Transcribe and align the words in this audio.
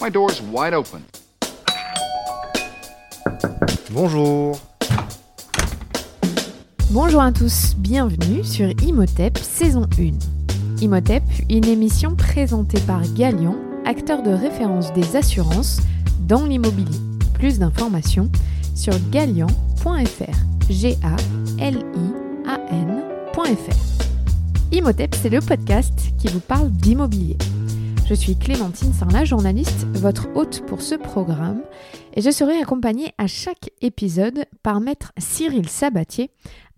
My 0.00 0.10
door's 0.10 0.40
wide 0.40 0.74
open. 0.74 1.02
Bonjour. 3.90 4.56
Bonjour 6.92 7.20
à 7.20 7.32
tous, 7.32 7.74
bienvenue 7.76 8.44
sur 8.44 8.70
Imhotep 8.80 9.36
saison 9.38 9.88
1. 9.98 10.82
Imhotep, 10.82 11.24
une 11.50 11.64
émission 11.64 12.14
présentée 12.14 12.80
par 12.82 13.02
Galian, 13.14 13.56
acteur 13.84 14.22
de 14.22 14.30
référence 14.30 14.92
des 14.92 15.16
assurances 15.16 15.80
dans 16.20 16.44
l'immobilier. 16.44 16.98
Plus 17.34 17.58
d'informations 17.58 18.30
sur 18.76 18.94
galian.fr. 19.10 20.70
G 20.70 20.96
A 21.02 21.16
L 21.60 21.76
I 21.96 22.48
A 22.48 22.60
N.fr. 22.70 23.76
Imhotep, 24.70 25.16
c'est 25.20 25.30
le 25.30 25.40
podcast 25.40 25.92
qui 26.18 26.28
vous 26.28 26.40
parle 26.40 26.70
d'immobilier. 26.70 27.36
Je 28.08 28.14
suis 28.14 28.38
Clémentine 28.38 28.94
Sarlat, 28.94 29.26
journaliste, 29.26 29.86
votre 29.92 30.34
hôte 30.34 30.64
pour 30.64 30.80
ce 30.80 30.94
programme, 30.94 31.60
et 32.14 32.22
je 32.22 32.30
serai 32.30 32.58
accompagnée 32.58 33.12
à 33.18 33.26
chaque 33.26 33.68
épisode 33.82 34.46
par 34.62 34.80
maître 34.80 35.12
Cyril 35.18 35.68
Sabatier, 35.68 36.30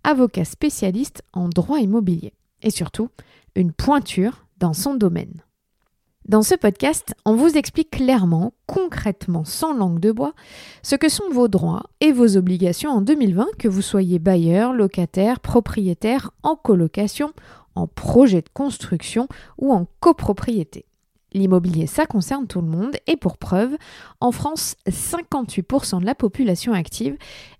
avocat 0.03 0.43
spécialiste 0.43 1.23
en 1.31 1.47
droit 1.47 1.79
immobilier, 1.79 2.33
et 2.61 2.69
surtout 2.69 3.07
une 3.55 3.71
pointure 3.71 4.45
dans 4.57 4.73
son 4.73 4.93
domaine. 4.93 5.41
Dans 6.27 6.41
ce 6.41 6.53
podcast, 6.53 7.15
on 7.23 7.37
vous 7.37 7.55
explique 7.55 7.91
clairement, 7.91 8.51
concrètement, 8.67 9.45
sans 9.45 9.73
langue 9.73 10.01
de 10.01 10.11
bois, 10.11 10.33
ce 10.83 10.97
que 10.97 11.07
sont 11.07 11.29
vos 11.31 11.47
droits 11.47 11.83
et 12.01 12.11
vos 12.11 12.35
obligations 12.35 12.91
en 12.91 12.99
2020, 12.99 13.47
que 13.57 13.69
vous 13.69 13.81
soyez 13.81 14.19
bailleur, 14.19 14.73
locataire, 14.73 15.39
propriétaire, 15.39 16.31
en 16.43 16.57
colocation, 16.57 17.31
en 17.75 17.87
projet 17.87 18.41
de 18.41 18.49
construction 18.53 19.29
ou 19.57 19.71
en 19.71 19.87
copropriété. 20.01 20.87
L'immobilier, 21.33 21.87
ça 21.87 22.05
concerne 22.05 22.45
tout 22.45 22.61
le 22.61 22.67
monde 22.67 22.95
et 23.07 23.15
pour 23.15 23.37
preuve, 23.37 23.77
en 24.19 24.31
France, 24.31 24.75
58% 24.87 26.01
de 26.01 26.05
la 26.05 26.15
population 26.15 26.73
active 26.73 27.17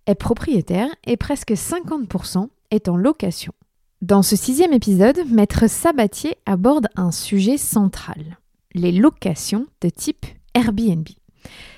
est 0.08 0.16
propriétaire 0.16 0.90
et 1.06 1.16
presque 1.16 1.52
50% 1.52 2.50
est 2.72 2.90
en 2.90 2.98
location. 2.98 3.54
Dans 4.02 4.24
ce 4.24 4.36
sixième 4.36 4.74
épisode, 4.74 5.22
Maître 5.30 5.70
Sabatier 5.70 6.36
aborde 6.46 6.88
un 6.96 7.12
sujet 7.12 7.58
central, 7.58 8.40
les 8.74 8.92
locations 8.92 9.68
de 9.82 9.90
type 9.90 10.26
Airbnb. 10.54 11.08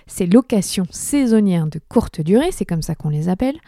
Ces 0.08 0.26
locations 0.26 0.88
saisonnières 0.90 1.68
de 1.68 1.80
courte 1.90 2.22
durée, 2.22 2.52
c'est 2.52 2.66
comme 2.66 2.82
ça 2.82 2.96
qu'on 2.96 3.10
les 3.10 3.30
appelle, 3.30 3.60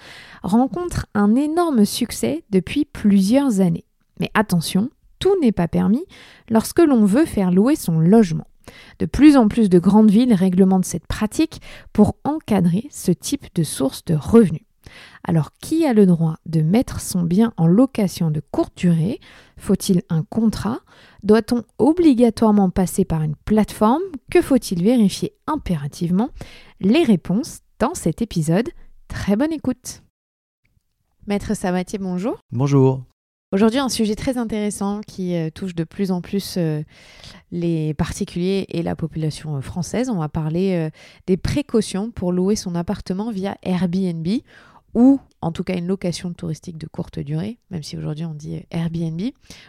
rencontrent 0.41 1.05
un 1.13 1.35
énorme 1.35 1.85
succès 1.85 2.43
depuis 2.49 2.85
plusieurs 2.85 3.61
années. 3.61 3.85
Mais 4.19 4.31
attention, 4.33 4.89
tout 5.19 5.35
n'est 5.41 5.51
pas 5.51 5.67
permis 5.67 6.05
lorsque 6.49 6.79
l'on 6.79 7.05
veut 7.05 7.25
faire 7.25 7.51
louer 7.51 7.75
son 7.75 7.99
logement. 7.99 8.47
De 8.99 9.05
plus 9.05 9.37
en 9.37 9.47
plus 9.47 9.69
de 9.69 9.79
grandes 9.79 10.11
villes 10.11 10.33
réglementent 10.33 10.85
cette 10.85 11.07
pratique 11.07 11.61
pour 11.93 12.15
encadrer 12.23 12.87
ce 12.89 13.11
type 13.11 13.45
de 13.55 13.63
source 13.63 14.03
de 14.05 14.15
revenus. 14.15 14.63
Alors 15.23 15.51
qui 15.61 15.85
a 15.85 15.93
le 15.93 16.05
droit 16.05 16.37
de 16.45 16.61
mettre 16.61 17.01
son 17.01 17.23
bien 17.23 17.53
en 17.57 17.67
location 17.67 18.31
de 18.31 18.41
courte 18.51 18.77
durée? 18.77 19.19
Faut-il 19.57 20.03
un 20.09 20.23
contrat? 20.23 20.79
Doit-on 21.23 21.63
obligatoirement 21.79 22.69
passer 22.69 23.05
par 23.05 23.23
une 23.23 23.35
plateforme? 23.35 24.03
Que 24.29 24.41
faut-il 24.41 24.83
vérifier 24.83 25.33
impérativement? 25.47 26.29
Les 26.79 27.03
réponses 27.03 27.61
dans 27.79 27.95
cet 27.95 28.21
épisode. 28.21 28.69
Très 29.07 29.35
bonne 29.35 29.53
écoute. 29.53 30.03
Maître 31.27 31.55
Sabatier, 31.55 31.97
bonjour. 31.97 32.37
Bonjour. 32.51 33.03
Aujourd'hui, 33.55 33.79
un 33.79 33.87
sujet 33.87 34.15
très 34.15 34.37
intéressant 34.37 34.99
qui 34.99 35.33
euh, 35.33 35.49
touche 35.49 35.75
de 35.75 35.85
plus 35.85 36.11
en 36.11 36.19
plus 36.19 36.55
euh, 36.57 36.83
les 37.53 37.93
particuliers 37.93 38.65
et 38.67 38.83
la 38.83 38.97
population 38.97 39.55
euh, 39.55 39.61
française. 39.61 40.09
On 40.09 40.17
va 40.17 40.27
parler 40.27 40.89
des 41.25 41.37
précautions 41.37 42.11
pour 42.11 42.33
louer 42.33 42.57
son 42.57 42.75
appartement 42.75 43.31
via 43.31 43.55
Airbnb 43.63 44.27
ou 44.93 45.21
en 45.39 45.53
tout 45.53 45.63
cas 45.63 45.77
une 45.77 45.87
location 45.87 46.33
touristique 46.33 46.77
de 46.77 46.85
courte 46.85 47.17
durée, 47.17 47.57
même 47.71 47.81
si 47.81 47.95
aujourd'hui 47.95 48.25
on 48.25 48.33
dit 48.33 48.65
Airbnb. 48.71 49.21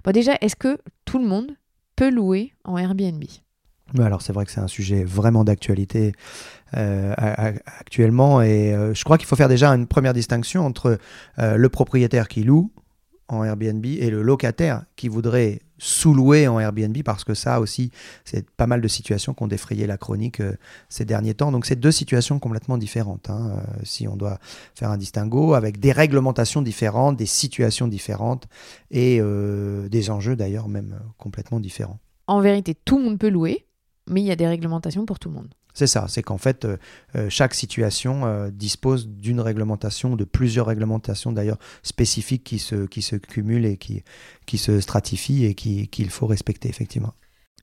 Bon, 0.04 0.10
déjà, 0.10 0.32
est-ce 0.41 0.56
que 0.56 0.78
tout 1.04 1.20
le 1.20 1.28
monde 1.28 1.52
peut 1.94 2.10
louer 2.10 2.54
en 2.64 2.76
Airbnb? 2.78 3.22
Alors 4.00 4.20
c'est 4.20 4.32
vrai 4.32 4.44
que 4.46 4.50
c'est 4.50 4.58
un 4.58 4.66
sujet 4.66 5.04
vraiment 5.04 5.44
d'actualité 5.44 6.10
actuellement 6.72 8.42
et 8.42 8.75
je 8.94 9.04
crois 9.04 9.16
qu'il 9.16 9.28
faut 9.28 9.36
faire 9.36 9.48
déjà 9.48 9.70
une 9.70 9.86
première 9.86 10.12
distinction 10.12 10.66
entre 10.66 10.98
le 11.38 11.69
propriétaire 11.69 12.26
qui 12.26 12.42
loue 12.42 12.72
en 13.28 13.44
Airbnb 13.44 13.84
et 13.84 14.10
le 14.10 14.22
locataire 14.22 14.84
qui 14.97 15.09
voudrait 15.09 15.60
sous-louer 15.78 16.48
en 16.48 16.59
Airbnb 16.59 16.97
parce 17.04 17.25
que 17.25 17.34
ça 17.34 17.60
aussi, 17.60 17.91
c'est 18.25 18.48
pas 18.50 18.66
mal 18.66 18.81
de 18.81 18.88
situations 18.88 19.34
qui 19.34 19.42
ont 19.42 19.48
défrayé 19.48 19.87
la 19.87 19.98
chronique 19.98 20.41
euh, 20.41 20.54
ces 20.88 21.04
derniers 21.04 21.34
temps. 21.34 21.53
Donc 21.53 21.66
c'est 21.66 21.76
deux 21.76 21.92
situations 21.92 22.38
complètement 22.38 22.78
différentes. 22.78 23.28
Hein, 23.28 23.59
euh, 23.59 23.81
si 23.84 24.09
on 24.09 24.16
doit 24.16 24.38
faire 24.75 24.91
un 24.91 24.97
distinguo 24.97 25.54
avec 25.54 25.78
des 25.78 25.92
réglementations 25.92 26.62
différentes, 26.62 27.16
des 27.16 27.26
situations 27.26 27.88
différentes 27.88 28.47
et 28.91 29.19
euh, 29.20 29.88
des 29.88 30.10
enjeux 30.10 30.37
d'ailleurs 30.37 30.69
même 30.69 30.98
complètement 31.19 31.60
différents. 31.60 31.98
En 32.26 32.41
vérité, 32.41 32.75
tout 32.75 32.98
le 32.98 33.04
monde 33.04 33.19
peut 33.19 33.28
louer, 33.28 33.66
mais 34.08 34.20
il 34.20 34.26
y 34.26 34.32
a 34.32 34.37
des 34.37 34.48
réglementations 34.48 35.06
pour 35.06 35.19
tout 35.19 35.28
le 35.28 35.34
monde. 35.34 35.48
C'est 35.76 35.87
ça, 35.87 36.06
c'est 36.09 36.22
qu'en 36.22 36.38
fait, 36.38 36.64
euh, 36.64 36.78
euh, 37.16 37.26
chaque 37.28 37.53
situation 37.53 38.25
euh, 38.25 38.48
dispose 38.50 39.09
d'une 39.09 39.41
réglementation, 39.41 40.16
de 40.16 40.25
plusieurs 40.25 40.64
réglementations 40.64 41.32
d'ailleurs 41.32 41.59
spécifiques 41.82 42.44
qui 42.44 42.59
se, 42.59 42.87
qui 42.87 43.03
se 43.03 43.14
cumulent 43.14 43.66
et 43.66 43.76
qui, 43.76 44.03
qui 44.47 44.56
se 44.56 44.81
stratifient 44.81 45.44
et 45.44 45.54
qu'il 45.54 46.09
faut 46.09 46.26
respecter 46.26 46.70
effectivement. 46.70 47.12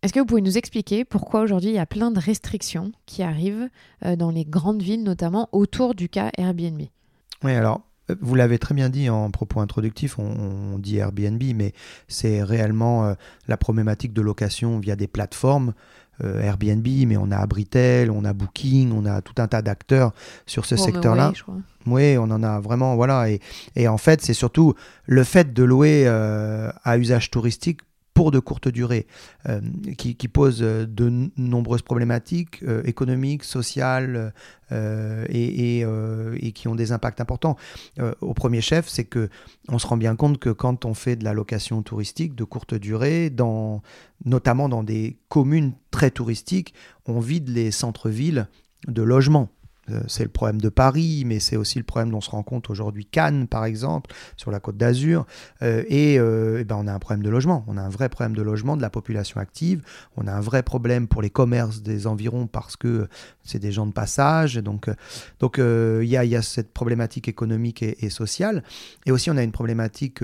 Est-ce 0.04 0.14
que 0.14 0.20
vous 0.20 0.28
pouvez 0.28 0.42
nous 0.42 0.60
expliquer 0.60 1.06
pourquoi 1.06 1.42
aujourd'hui 1.42 1.72
il 1.72 1.76
y 1.76 1.80
a 1.80 1.88
plein 1.88 2.12
de 2.12 2.20
restrictions 2.20 2.92
qui 3.08 3.24
arrivent 3.24 3.70
dans 4.18 4.30
les 4.30 4.46
grandes 4.46 4.84
villes, 4.84 5.04
notamment 5.04 5.50
autour 5.52 5.96
du 5.96 6.08
cas 6.08 6.30
Airbnb? 6.38 6.82
Oui, 7.44 7.52
alors 7.54 7.82
vous 8.20 8.36
l'avez 8.36 8.60
très 8.60 8.76
bien 8.76 8.90
dit 8.90 9.10
en 9.10 9.32
propos 9.32 9.62
introductif, 9.62 10.20
on, 10.20 10.78
dit 10.78 10.98
Airbnb, 10.98 11.42
mais 11.56 11.72
c'est 12.10 12.44
réellement 12.44 13.16
la 13.48 13.56
problématique 13.58 14.12
de 14.12 14.22
location 14.22 14.78
via 14.78 14.98
des 14.98 15.08
plateformes 15.08 15.74
euh, 16.24 16.42
Airbnb, 16.42 16.88
mais 17.08 17.18
on 17.18 17.32
a 17.32 17.38
Abritel, 17.38 18.12
on 18.12 18.24
a 18.26 18.34
Booking, 18.34 18.92
on 18.92 19.06
a 19.06 19.22
tout 19.22 19.42
un 19.42 19.48
tas 19.48 19.62
d'acteurs 19.62 20.12
sur 20.46 20.66
ce 20.66 20.76
secteur-là. 20.84 21.32
Oui, 21.86 22.18
on 22.18 22.24
en 22.24 22.44
a 22.44 22.60
vraiment, 22.60 22.96
voilà. 22.96 23.30
Et, 23.30 23.40
et 23.76 23.88
en 23.88 23.98
fait, 23.98 24.22
c'est 24.22 24.34
surtout 24.34 24.74
le 25.06 25.24
fait 25.24 25.54
de 25.54 25.64
louer 25.64 26.04
euh, 26.08 26.72
à 26.84 26.98
usage 26.98 27.32
touristique 27.32 27.82
pour 28.14 28.32
de 28.32 28.40
courtes 28.40 28.68
durées, 28.68 29.08
euh, 29.50 29.62
qui, 29.98 30.16
qui, 30.16 30.28
pose 30.28 30.62
euh, 30.62 30.86
de 30.86 31.30
nombreuses 31.38 31.82
problématiques 31.82 32.62
euh, 32.64 32.84
économiques, 32.86 33.44
sociales 33.44 34.34
et, 35.30 35.82
et, 35.82 35.86
et, 36.38 36.52
qui 36.52 36.68
ont 36.68 36.74
des 36.74 36.92
impacts 36.94 37.22
importants. 37.22 37.58
au 38.22 38.34
premier 38.34 38.60
chef, 38.60 38.88
c'est 38.88 39.04
que 39.04 39.30
on 39.70 39.78
se 39.78 39.86
rend 39.86 39.98
bien 39.98 40.16
compte 40.16 40.40
que 40.40 40.50
quand 40.50 40.86
on 40.86 40.96
fait 40.96 41.16
de 41.16 41.24
la 41.24 41.34
location 41.34 41.84
touristique 41.84 42.34
de 42.34 42.44
courte 42.44 42.74
durée, 42.74 43.30
dans, 43.30 43.84
notamment 44.26 44.70
dans 44.70 44.82
des 44.82 45.20
communes 45.30 45.74
très 45.92 46.10
touristiques, 46.10 46.74
on 47.06 47.20
vide 47.20 47.50
les 47.50 47.70
centres-villes 47.70 48.48
de 48.88 49.04
logements. 49.04 49.50
Euh, 49.90 50.02
c'est 50.08 50.24
le 50.24 50.30
problème 50.30 50.62
de 50.62 50.70
Paris, 50.70 51.24
mais 51.26 51.40
c'est 51.40 51.58
aussi 51.58 51.78
le 51.78 51.84
problème 51.84 52.12
dont 52.12 52.22
se 52.22 52.30
rend 52.30 52.44
compte 52.44 52.70
aujourd'hui 52.70 53.06
Cannes, 53.06 53.48
par 53.48 53.66
exemple, 53.66 54.12
sur 54.38 54.52
la 54.52 54.60
côte 54.60 54.78
d'Azur. 54.78 55.26
Euh, 55.62 55.84
et, 55.88 56.20
euh, 56.20 56.60
eh 56.62 56.64
ben 56.64 56.78
on 56.80 56.88
a 56.88 56.94
un 56.94 57.00
problème 57.00 57.24
de 57.24 57.30
logement. 57.30 57.66
On 57.68 57.78
a 57.78 57.82
un 57.82 57.90
vrai 57.90 58.10
problème 58.10 58.36
de 58.36 58.42
logement 58.42 58.78
de 58.78 58.82
la 58.82 58.90
population 58.90 59.40
active. 59.40 59.82
On 60.16 60.28
a 60.28 60.32
un 60.32 60.42
vrai 60.42 60.64
problème 60.64 61.08
pour 61.08 61.22
les 61.22 61.30
commerces 61.30 61.82
des 61.82 62.08
environs 62.08 62.48
parce 62.48 62.76
que 62.76 63.08
c'est 63.44 63.60
des 63.60 63.72
gens 63.72 63.86
de 63.86 63.92
passage. 63.92 64.56
Donc, 64.56 64.90
donc 65.40 65.58
il 65.58 66.08
y, 66.08 66.18
a, 66.18 66.24
y, 66.24 66.36
a, 66.36 66.42
cette 66.42 66.72
problématique 66.72 67.28
économique 67.28 67.84
et, 67.84 68.10
sociale. 68.10 68.64
Et 69.06 69.12
aussi, 69.12 69.32
on 69.32 69.38
a 69.38 69.44
une 69.44 69.52
problématique 69.52 70.24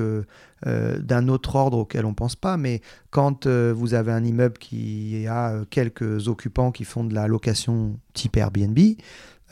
d'un 0.65 1.27
autre 1.27 1.55
ordre 1.55 1.79
auquel 1.79 2.05
on 2.05 2.09
ne 2.09 2.15
pense 2.15 2.35
pas. 2.35 2.57
Mais 2.57 2.81
quand 3.09 3.47
vous 3.47 3.93
avez 3.93 4.11
un 4.11 4.23
immeuble 4.23 4.57
qui 4.57 5.25
a 5.27 5.61
quelques 5.69 6.27
occupants 6.27 6.71
qui 6.71 6.85
font 6.85 7.03
de 7.03 7.13
la 7.13 7.27
location 7.27 8.00
type 8.13 8.38
Airbnb, 8.38 8.77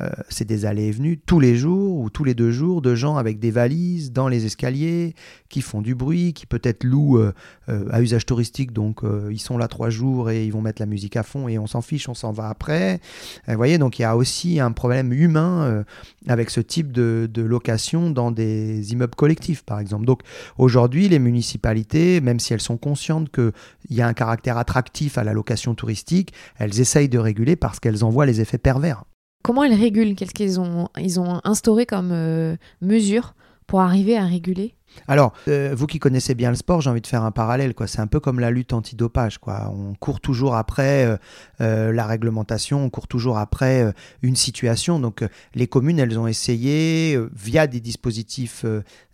euh, 0.02 0.10
c'est 0.30 0.46
des 0.46 0.66
allées 0.66 0.86
et 0.86 0.92
venues 0.92 1.18
tous 1.18 1.40
les 1.40 1.56
jours 1.56 1.98
ou 1.98 2.10
tous 2.10 2.24
les 2.24 2.36
deux 2.36 2.52
jours 2.52 2.82
de 2.82 2.94
gens 2.94 3.18
avec 3.18 3.40
des 3.40 3.52
valises 3.52 4.12
dans 4.12 4.28
les 4.28 4.46
escaliers 4.46 5.16
qui 5.50 5.62
font 5.62 5.82
du 5.82 5.96
bruit, 5.96 6.34
qui 6.34 6.46
peut-être 6.46 6.84
louent 6.84 7.18
euh, 7.18 7.34
euh, 7.70 7.88
à 7.92 8.02
usage 8.02 8.26
touristique, 8.26 8.74
donc 8.74 9.02
ils 9.32 9.40
sont 9.40 9.58
là 9.58 9.68
trois 9.68 9.90
jours 9.90 10.30
et 10.30 10.46
ils 10.46 10.52
vont 10.52 10.62
mettre 10.62 10.82
la 10.82 10.86
musique 10.86 11.16
à 11.16 11.24
fond 11.24 11.48
et 11.48 11.58
on 11.58 11.68
s'en 11.68 11.82
fiche, 11.82 12.10
on 12.10 12.14
s'en 12.14 12.32
va 12.32 12.50
après. 12.50 13.00
Vous 13.48 13.56
voyez, 13.56 13.78
donc 13.78 14.00
il 14.00 14.04
y 14.04 14.06
a 14.06 14.16
aussi 14.16 14.60
un 14.60 14.72
problème 14.72 15.14
humain 15.14 15.84
avec 16.28 16.50
ce 16.50 16.60
type 16.60 16.92
de, 16.92 17.30
de, 17.32 17.42
location 17.42 18.10
dans 18.10 18.32
des 18.32 18.92
immeubles 18.92 19.16
collectifs, 19.16 19.64
par 19.64 19.80
exemple. 19.80 20.06
Donc 20.06 20.22
aujourd'hui, 20.58 21.10
les 21.10 21.20
municipalités, 21.20 22.22
même 22.22 22.40
si 22.40 22.54
elles 22.54 22.62
sont 22.62 22.78
conscientes 22.78 23.32
qu'il 23.32 23.52
y 23.90 24.02
a 24.02 24.08
un 24.08 24.14
caractère 24.14 24.58
attractif 24.58 25.18
à 25.18 25.24
la 25.24 25.34
location 25.34 25.76
touristique, 25.76 26.34
elles 26.58 26.80
essayent 26.80 27.10
de 27.10 27.20
réguler 27.20 27.56
parce 27.56 27.80
qu'elles 27.80 28.04
en 28.04 28.10
voient 28.10 28.26
les 28.26 28.42
effets 28.42 28.58
pervers. 28.58 29.04
Comment 29.48 29.64
elles 29.64 29.74
régulent 29.74 30.14
Qu'est-ce 30.14 30.34
qu'ils 30.34 30.60
ont, 30.60 30.90
ils 31.00 31.22
ont 31.22 31.40
instauré 31.46 31.86
comme 31.86 32.10
euh, 32.12 32.58
mesure 32.82 33.34
pour 33.66 33.80
arriver 33.80 34.18
à 34.18 34.26
réguler? 34.26 34.76
Alors, 35.08 35.32
euh, 35.48 35.74
vous 35.74 35.88
qui 35.88 36.00
connaissez 36.00 36.36
bien 36.36 36.50
le 36.50 36.58
sport, 36.58 36.82
j'ai 36.82 36.90
envie 36.90 37.00
de 37.00 37.08
faire 37.08 37.24
un 37.24 37.32
parallèle. 37.32 37.74
Quoi. 37.74 37.88
C'est 37.88 38.02
un 38.02 38.08
peu 38.08 38.20
comme 38.20 38.42
la 38.42 38.52
lutte 38.52 38.74
antidopage. 38.74 39.38
Quoi. 39.38 39.72
On 39.74 39.94
court 39.94 40.20
toujours 40.20 40.56
après 40.56 41.18
euh, 41.62 41.94
la 41.94 42.06
réglementation, 42.06 42.84
on 42.84 42.90
court 42.90 43.08
toujours 43.08 43.38
après 43.38 43.94
une 44.22 44.36
situation. 44.36 45.00
Donc, 45.00 45.24
les 45.56 45.68
communes, 45.68 46.00
elles 46.00 46.20
ont 46.20 46.28
essayé, 46.28 47.18
via 47.34 47.68
des 47.68 47.80
dispositifs 47.80 48.66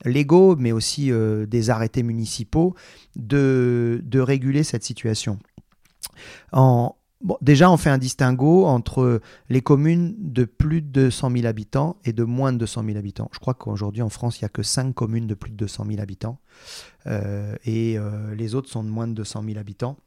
légaux, 0.03 0.55
mais 0.55 0.71
aussi 0.71 1.11
des 1.47 1.69
arrêtés 1.69 2.01
municipaux, 2.01 2.73
de, 3.15 4.01
de 4.03 4.19
réguler 4.19 4.63
cette 4.63 4.83
situation. 4.83 5.37
En, 6.53 6.95
déjà, 7.41 7.71
on 7.71 7.77
fait 7.77 7.89
un 7.89 7.97
distinguo 7.97 8.65
entre 8.65 9.21
les 9.49 9.61
communes 9.61 10.15
de 10.17 10.45
plus 10.45 10.81
de 10.81 10.87
200 10.87 11.31
000 11.31 11.45
habitants 11.45 11.97
et 12.05 12.13
de 12.13 12.23
moins 12.23 12.53
de 12.53 12.57
200 12.57 12.83
000 12.85 12.97
habitants. 12.97 13.29
Je 13.33 13.39
crois 13.39 13.53
qu'aujourd'hui, 13.53 14.01
en 14.01 14.09
France, 14.09 14.39
il 14.39 14.43
n'y 14.43 14.47
a 14.47 14.49
que 14.49 14.63
5 14.63 14.93
communes 14.93 15.27
de 15.27 15.33
plus 15.33 15.51
de 15.51 15.55
200 15.55 15.85
000 15.87 16.01
habitants. 16.01 16.39
Euh, 17.07 17.55
et 17.65 17.97
euh, 17.97 18.35
les 18.35 18.55
autres 18.55 18.69
sont 18.69 18.83
de 18.83 18.89
moins 18.89 19.07
de 19.07 19.13
200 19.13 19.43
000 19.45 19.57
habitants. 19.57 19.97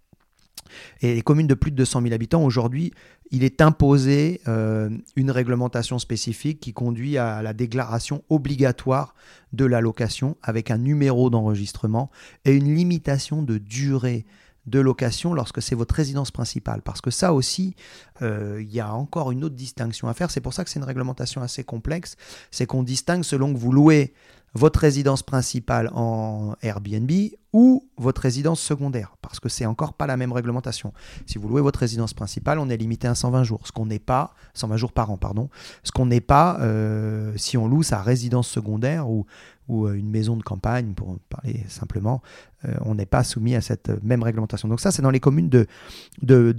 Et 1.00 1.14
les 1.14 1.22
communes 1.22 1.46
de 1.46 1.54
plus 1.54 1.70
de 1.70 1.76
200 1.76 2.02
000 2.02 2.14
habitants, 2.14 2.44
aujourd'hui, 2.44 2.92
il 3.30 3.44
est 3.44 3.60
imposé 3.60 4.40
euh, 4.48 4.90
une 5.16 5.30
réglementation 5.30 5.98
spécifique 5.98 6.60
qui 6.60 6.72
conduit 6.72 7.18
à 7.18 7.42
la 7.42 7.52
déclaration 7.52 8.22
obligatoire 8.28 9.14
de 9.52 9.64
la 9.64 9.80
location 9.80 10.36
avec 10.42 10.70
un 10.70 10.78
numéro 10.78 11.30
d'enregistrement 11.30 12.10
et 12.44 12.52
une 12.52 12.74
limitation 12.74 13.42
de 13.42 13.58
durée 13.58 14.26
de 14.66 14.80
location 14.80 15.34
lorsque 15.34 15.62
c'est 15.62 15.74
votre 15.74 15.94
résidence 15.94 16.30
principale. 16.30 16.82
Parce 16.82 17.00
que 17.00 17.10
ça 17.10 17.32
aussi, 17.32 17.74
euh, 18.22 18.60
il 18.60 18.72
y 18.72 18.80
a 18.80 18.92
encore 18.92 19.30
une 19.30 19.44
autre 19.44 19.54
distinction 19.54 20.08
à 20.08 20.14
faire. 20.14 20.30
C'est 20.30 20.40
pour 20.40 20.54
ça 20.54 20.64
que 20.64 20.70
c'est 20.70 20.78
une 20.78 20.84
réglementation 20.84 21.42
assez 21.42 21.64
complexe. 21.64 22.16
C'est 22.50 22.66
qu'on 22.66 22.82
distingue 22.82 23.22
selon 23.22 23.52
que 23.52 23.58
vous 23.58 23.72
louez 23.72 24.12
votre 24.56 24.80
résidence 24.80 25.22
principale 25.22 25.90
en 25.92 26.54
Airbnb 26.62 27.10
ou 27.52 27.88
votre 27.96 28.22
résidence 28.22 28.60
secondaire, 28.60 29.16
parce 29.22 29.40
que 29.40 29.48
c'est 29.48 29.66
encore 29.66 29.94
pas 29.94 30.06
la 30.06 30.16
même 30.16 30.32
réglementation. 30.32 30.92
Si 31.26 31.38
vous 31.38 31.48
louez 31.48 31.60
votre 31.60 31.80
résidence 31.80 32.14
principale, 32.14 32.58
on 32.58 32.68
est 32.68 32.76
limité 32.76 33.06
à 33.08 33.14
120 33.14 33.44
jours, 33.44 33.66
ce 33.66 33.72
qu'on 33.72 33.86
n'est 33.86 33.98
pas, 33.98 34.34
120 34.54 34.76
jours 34.76 34.92
par 34.92 35.10
an, 35.10 35.16
pardon, 35.16 35.48
ce 35.82 35.92
qu'on 35.92 36.06
n'est 36.06 36.20
pas 36.20 36.58
euh, 36.60 37.32
si 37.36 37.56
on 37.56 37.68
loue 37.68 37.82
sa 37.82 38.02
résidence 38.02 38.48
secondaire 38.48 39.08
ou, 39.08 39.26
ou 39.68 39.86
euh, 39.86 39.94
une 39.94 40.10
maison 40.10 40.36
de 40.36 40.42
campagne, 40.42 40.94
pour 40.94 41.18
parler 41.28 41.64
simplement, 41.68 42.22
euh, 42.64 42.74
on 42.82 42.94
n'est 42.94 43.06
pas 43.06 43.24
soumis 43.24 43.54
à 43.54 43.60
cette 43.60 43.90
même 44.02 44.22
réglementation. 44.22 44.68
Donc 44.68 44.80
ça, 44.80 44.90
c'est 44.90 45.02
dans 45.02 45.10
les 45.10 45.20
communes 45.20 45.48
de, 45.48 45.66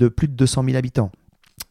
plus 0.10 0.28
de 0.28 0.34
200 0.34 0.64
000 0.66 0.78
habitants. 0.78 1.12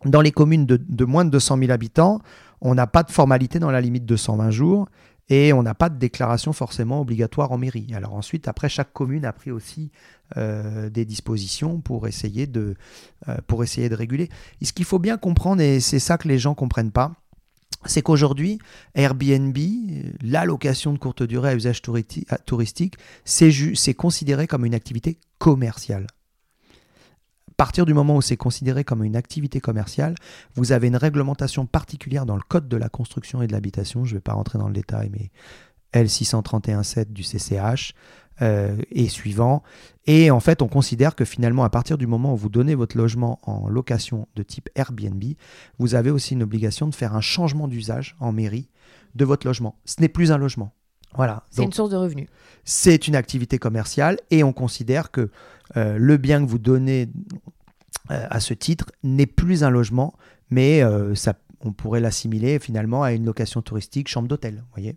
Dans 0.04 0.20
les 0.20 0.32
communes 0.32 0.66
de, 0.66 1.04
moins 1.04 1.24
de 1.24 1.30
200 1.30 1.58
000 1.58 1.70
habitants, 1.70 2.20
on 2.60 2.74
n'a 2.74 2.86
pas 2.86 3.02
de 3.02 3.10
formalité 3.10 3.58
dans 3.58 3.70
la 3.70 3.80
limite 3.80 4.06
de 4.06 4.16
120 4.16 4.50
jours 4.50 4.88
et 5.28 5.52
on 5.52 5.62
n'a 5.62 5.74
pas 5.74 5.88
de 5.88 5.98
déclaration 5.98 6.52
forcément 6.52 7.00
obligatoire 7.00 7.50
en 7.52 7.58
mairie. 7.58 7.88
Alors 7.94 8.14
ensuite, 8.14 8.48
après, 8.48 8.68
chaque 8.68 8.92
commune 8.92 9.24
a 9.24 9.32
pris 9.32 9.50
aussi 9.50 9.90
euh, 10.36 10.88
des 10.90 11.04
dispositions 11.04 11.80
pour 11.80 12.06
essayer, 12.06 12.46
de, 12.46 12.76
réguler. 13.26 14.28
Ce 14.62 14.72
qu'il 14.72 14.84
faut 14.84 14.98
bien 14.98 15.16
comprendre, 15.16 15.62
et 15.62 15.80
c'est 15.80 15.98
ça 15.98 16.18
que 16.18 16.28
les 16.28 16.38
gens 16.38 16.50
ne 16.50 16.56
comprennent 16.56 16.92
pas, 16.92 17.12
c'est 17.84 18.02
qu'aujourd'hui, 18.02 18.58
Airbnb, 18.94 19.56
la 20.22 20.44
location 20.44 20.92
de 20.92 20.98
courte 20.98 21.22
durée 21.22 21.50
à 21.50 21.54
usage 21.54 21.82
touristique, 21.82 22.96
c'est 23.24 23.94
considéré 23.94 24.46
comme 24.46 24.64
une 24.64 24.74
activité 24.74 25.18
commerciale. 25.38 26.06
À 27.48 27.54
partir 27.56 27.86
du 27.86 27.94
moment 27.94 28.16
où 28.16 28.22
c'est 28.22 28.36
considéré 28.36 28.84
comme 28.84 29.02
une 29.02 29.16
activité 29.16 29.60
commerciale, 29.60 30.14
vous 30.56 30.72
avez 30.72 30.88
une 30.88 30.96
réglementation 30.96 31.64
particulière 31.64 32.26
dans 32.26 32.36
le 32.36 32.42
Code 32.46 32.68
de 32.68 32.76
la 32.76 32.88
construction 32.88 33.40
et 33.40 33.46
de 33.46 33.52
l'habitation, 33.52 34.04
je 34.04 34.12
ne 34.12 34.16
vais 34.16 34.22
pas 34.22 34.34
rentrer 34.34 34.58
dans 34.58 34.68
le 34.68 34.74
détail, 34.74 35.10
mais 35.10 35.30
L631-7 35.94 37.12
du 37.12 37.22
CCH, 37.22 37.94
euh, 38.42 38.76
et 38.90 39.08
suivant. 39.08 39.62
Et 40.06 40.30
en 40.30 40.40
fait, 40.40 40.60
on 40.60 40.68
considère 40.68 41.14
que 41.14 41.24
finalement, 41.24 41.64
à 41.64 41.70
partir 41.70 41.96
du 41.96 42.06
moment 42.06 42.34
où 42.34 42.36
vous 42.36 42.50
donnez 42.50 42.74
votre 42.74 42.96
logement 42.96 43.38
en 43.44 43.66
location 43.68 44.28
de 44.36 44.42
type 44.42 44.68
Airbnb, 44.74 45.22
vous 45.78 45.94
avez 45.94 46.10
aussi 46.10 46.34
une 46.34 46.42
obligation 46.42 46.86
de 46.86 46.94
faire 46.94 47.14
un 47.14 47.22
changement 47.22 47.66
d'usage 47.66 48.14
en 48.20 48.32
mairie 48.32 48.68
de 49.14 49.24
votre 49.24 49.46
logement. 49.46 49.78
Ce 49.86 50.00
n'est 50.00 50.08
plus 50.08 50.32
un 50.32 50.38
logement. 50.38 50.72
Voilà. 51.14 51.44
C'est 51.50 51.62
une 51.62 51.72
source 51.72 51.88
de 51.88 51.96
revenus. 51.96 52.28
C'est 52.64 53.08
une 53.08 53.16
activité 53.16 53.58
commerciale 53.58 54.18
et 54.30 54.44
on 54.44 54.52
considère 54.52 55.10
que 55.10 55.30
euh, 55.78 55.96
le 55.98 56.18
bien 56.18 56.44
que 56.44 56.50
vous 56.50 56.58
donnez 56.58 57.08
euh, 58.10 58.26
à 58.28 58.40
ce 58.40 58.52
titre 58.52 58.92
n'est 59.02 59.24
plus 59.24 59.64
un 59.64 59.70
logement, 59.70 60.12
mais 60.50 60.82
ça, 61.14 61.34
on 61.60 61.72
pourrait 61.72 62.00
l'assimiler 62.00 62.58
finalement 62.58 63.02
à 63.02 63.12
une 63.12 63.24
location 63.24 63.62
touristique, 63.62 64.08
chambre 64.08 64.28
d'hôtel. 64.28 64.62
voyez 64.72 64.96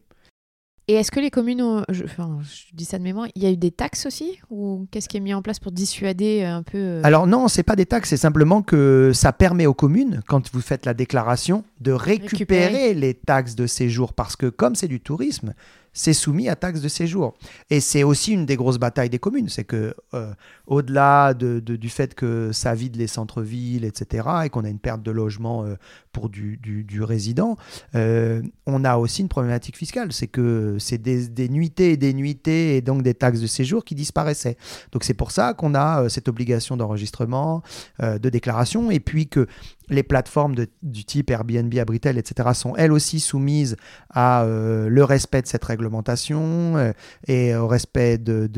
et 0.90 0.94
est-ce 0.94 1.12
que 1.12 1.20
les 1.20 1.30
communes, 1.30 1.62
ont, 1.62 1.84
je, 1.90 2.04
enfin, 2.04 2.40
je 2.42 2.76
dis 2.76 2.84
ça 2.84 2.98
de 2.98 3.04
mémoire, 3.04 3.28
il 3.36 3.44
y 3.44 3.46
a 3.46 3.52
eu 3.52 3.58
des 3.58 3.70
taxes 3.70 4.08
aussi 4.08 4.40
Ou 4.50 4.88
qu'est-ce 4.90 5.08
qui 5.08 5.18
est 5.18 5.20
mis 5.20 5.36
en 5.36 5.44
place 5.44 5.60
pour 5.60 5.72
dissuader 5.72 6.44
un 6.44 6.64
peu 6.64 6.80
euh 6.80 7.02
Alors 7.04 7.28
non, 7.28 7.48
c'est 7.48 7.62
pas 7.62 7.76
des 7.76 7.86
taxes, 7.86 8.10
c'est 8.10 8.18
simplement 8.18 8.64
que 8.64 9.12
ça 9.14 9.32
permet 9.32 9.68
aux 9.68 9.76
communes, 9.76 10.22
quand 10.28 10.52
vous 10.52 10.62
faites 10.62 10.88
la 10.88 10.96
déclaration, 10.96 11.64
de 11.80 11.92
récupérer. 11.92 12.96
les 12.96 13.14
taxes 13.14 13.54
de 13.54 13.68
séjour. 13.68 14.14
Parce 14.14 14.36
que 14.36 14.48
comme 14.48 14.74
c'est 14.74 14.88
du 14.88 15.00
tourisme, 15.00 15.54
c'est 16.00 16.14
soumis 16.14 16.48
à 16.48 16.56
taxe 16.56 16.80
de 16.80 16.88
séjour. 16.88 17.36
Et 17.70 17.82
c'est 17.82 18.04
aussi 18.04 18.32
une 18.32 18.46
des 18.46 18.56
grosses 18.56 18.78
batailles 18.78 19.10
des 19.10 19.20
communes, 19.20 19.50
c'est 19.50 19.66
que 19.66 19.94
euh, 20.14 20.32
au-delà 20.66 21.34
de, 21.34 21.60
du 21.60 21.90
fait 21.90 22.16
que 22.16 22.54
ça 22.54 22.74
vide 22.74 22.96
les 22.96 23.08
centres-villes, 23.08 23.84
etc., 23.84 24.26
et 24.46 24.50
qu'on 24.50 24.64
a 24.64 24.70
une 24.70 24.80
perte 24.80 25.04
de 25.04 25.12
logement 25.12 25.66
euh, 25.66 25.76
pour 26.14 26.30
du, 26.30 26.56
du, 26.58 27.04
résident, 27.04 27.58
euh, 27.96 28.42
on 28.66 28.86
a 28.86 28.96
aussi 28.96 29.24
une 29.24 29.28
problématique 29.28 29.76
fiscale, 29.76 30.14
c'est 30.14 30.28
que 30.28 30.78
c'est 30.80 30.98
des, 30.98 31.28
des, 31.28 31.50
nuitées 31.50 31.92
et 31.92 31.98
des 31.98 32.14
nuitées 32.14 32.78
et 32.78 32.82
donc 32.82 33.04
des 33.04 33.14
taxes 33.14 33.42
de 33.42 33.48
séjour 33.48 33.84
qui 33.84 33.94
disparaissaient. 33.94 34.56
Donc 34.94 35.04
c'est 35.04 35.14
pour 35.14 35.32
ça 35.32 35.54
qu'on 35.54 35.76
a 35.76 36.08
cette 36.08 36.30
obligation 36.30 36.78
d'enregistrement, 36.78 37.62
de 38.02 38.30
déclaration, 38.30 38.90
et 38.90 39.02
puis 39.02 39.28
que 39.28 39.48
les 39.90 40.04
plateformes 40.04 40.56
du 40.84 41.06
type 41.06 41.32
Airbnb, 41.32 41.74
Abritel, 41.78 42.18
etc., 42.18 42.50
sont 42.54 42.76
elles 42.76 42.92
aussi 42.92 43.20
soumises 43.20 43.76
à 44.10 44.44
euh, 44.44 44.90
le 44.90 45.04
respect 45.04 45.42
de 45.42 45.48
cette 45.48 45.64
réglementation 45.64 46.78
euh, 46.78 46.92
et 47.28 47.56
au 47.56 47.68
respect 47.68 48.18
de, 48.18 48.50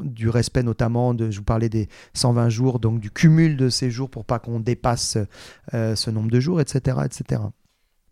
du 0.00 0.28
respect 0.28 0.62
notamment 0.62 1.16
je 1.16 1.36
vous 1.36 1.44
parlais 1.44 1.68
des 1.68 1.88
120 2.14 2.48
jours, 2.48 2.78
donc 2.78 3.00
du 3.00 3.10
cumul 3.10 3.56
de 3.56 3.68
ces 3.68 3.90
jours 3.90 4.10
pour 4.10 4.24
pas 4.24 4.38
qu'on 4.38 4.60
dépasse 4.60 5.18
euh, 5.74 5.96
ce 5.96 6.10
nombre 6.10 6.30
de 6.30 6.40
jours, 6.40 6.60
etc., 6.60 6.98
etc. 7.04 7.42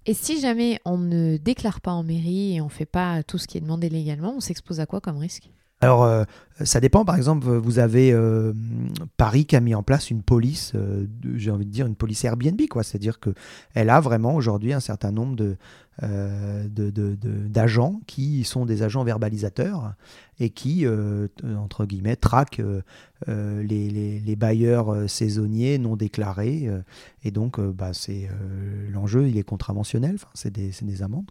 Et 0.07 0.15
si 0.15 0.41
jamais 0.41 0.81
on 0.85 0.99
ne 0.99 1.39
déclare 1.39 1.81
pas 1.81 1.93
en 1.93 2.03
mairie 2.03 2.57
et 2.57 2.61
on 2.61 2.67
ne 2.67 2.71
fait 2.71 2.85
pas 2.85 3.23
tout 3.23 3.39
ce 3.39 3.47
qui 3.47 3.57
est 3.57 3.63
demandé 3.63 3.89
légalement, 3.89 4.35
on 4.37 4.41
s'expose 4.41 4.81
à 4.81 4.87
quoi 4.87 5.01
comme 5.01 5.17
risque? 5.17 5.51
Alors, 5.85 6.05
euh, 6.05 6.25
ça 6.63 6.81
dépend. 6.81 7.05
Par 7.05 7.17
exemple, 7.17 7.47
vous 7.47 7.79
avez 7.79 8.11
euh, 8.11 8.55
Paris 9.19 9.45
qui 9.45 9.55
a 9.55 9.61
mis 9.61 9.75
en 9.75 9.83
place 9.83 10.11
une 10.11 10.23
police, 10.23 10.73
euh, 10.75 11.07
j'ai 11.35 11.51
envie 11.51 11.67
de 11.67 11.71
dire 11.71 11.87
une 11.87 11.95
police 11.95 12.25
Airbnb, 12.25 12.59
quoi. 12.71 12.83
C'est-à-dire 12.83 13.19
qu'elle 13.21 13.91
a 13.91 14.01
vraiment 14.01 14.35
aujourd'hui 14.35 14.73
un 14.73 14.81
certain 14.81 15.13
nombre 15.13 15.37
de, 15.37 15.57
d'agents 16.01 18.01
qui 18.07 18.45
sont 18.45 18.65
des 18.65 18.83
agents 18.83 19.05
verbalisateurs 19.05 19.93
et 20.41 20.49
qui, 20.49 20.87
entre 21.45 21.85
guillemets, 21.85 22.17
traquent 22.17 22.63
les, 23.29 24.37
bailleurs 24.39 25.09
saisonniers 25.09 25.77
non 25.77 25.97
déclarés. 25.97 26.71
et 27.23 27.31
donc, 27.31 27.61
bah, 27.61 27.93
c'est 27.93 28.31
l'enjeu, 28.91 29.29
il 29.29 29.37
est 29.37 29.45
contraventionnel. 29.45 30.17
C'est 30.33 30.51
des, 30.51 31.03
amendes. 31.03 31.31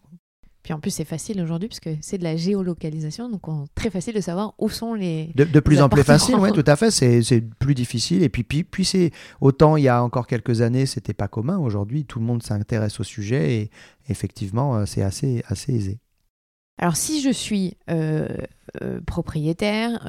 Puis 0.63 0.72
en 0.72 0.79
plus, 0.79 0.91
c'est 0.91 1.03
facile 1.03 1.41
aujourd'hui 1.41 1.67
parce 1.67 1.82
que 1.82 1.89
c'est 2.00 2.17
de 2.17 2.24
la 2.24 2.38
géolocalisation, 2.38 3.29
donc 3.29 3.41
très 3.75 3.89
facile 3.89 4.13
de 4.15 4.22
savoir 4.22 4.53
où 4.58 4.70
sont 4.70 4.93
les. 4.93 5.29
De, 5.36 5.60
plus 5.60 5.82
en 5.82 5.89
plus 5.89 6.03
facile, 6.03 6.36
oui, 6.36 6.53
tout 6.53 6.63
à 6.65 6.77
fait. 6.77 6.89
C'est 6.89 7.41
plus 7.60 7.75
difficile. 7.75 8.24
Et 8.24 8.29
puis, 8.29 8.43
puis, 8.43 8.63
puis 8.63 8.86
c'est 8.86 9.12
autant 9.41 9.75
il 9.75 9.84
y 9.84 9.89
a 9.89 10.01
encore 10.01 10.25
quelques 10.25 10.62
années, 10.62 10.86
c'était 10.86 11.13
pas 11.13 11.27
commun. 11.27 11.58
Aujourd'hui, 11.58 12.05
tout 12.05 12.20
le 12.20 12.25
monde 12.25 12.41
s'intéresse 12.41 13.01
au 13.01 13.03
sujet 13.03 13.55
et 13.55 13.72
effectivement, 14.08 14.77
euh, 14.77 14.86
c'est 14.86 15.03
assez, 15.03 15.43
assez 15.48 15.74
aisé. 15.74 16.00
Alors, 16.79 16.96
si 16.96 17.22
je 17.22 17.29
suis 17.29 17.77
euh, 17.89 18.27
euh, 18.82 19.00
propriétaire, 19.05 20.05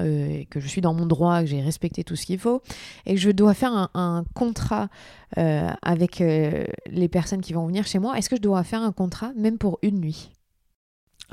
que 0.50 0.60
je 0.60 0.66
suis 0.66 0.80
dans 0.80 0.94
mon 0.94 1.04
droit, 1.04 1.40
que 1.40 1.46
j'ai 1.46 1.60
respecté 1.60 2.04
tout 2.04 2.16
ce 2.16 2.24
qu'il 2.24 2.38
faut, 2.38 2.62
et 3.06 3.14
que 3.14 3.20
je 3.20 3.30
dois 3.30 3.54
faire 3.54 3.72
un, 3.72 3.90
un 3.94 4.24
contrat 4.34 4.88
avec 5.36 6.20
les 6.20 7.08
personnes 7.08 7.40
qui 7.40 7.52
vont 7.52 7.66
venir 7.66 7.86
chez 7.86 7.98
moi, 7.98 8.16
est-ce 8.16 8.30
que 8.30 8.36
je 8.36 8.40
dois 8.40 8.62
faire 8.62 8.82
un 8.82 8.92
contrat 8.92 9.32
même 9.36 9.58
pour 9.58 9.78
une 9.82 10.00
nuit? 10.00 10.30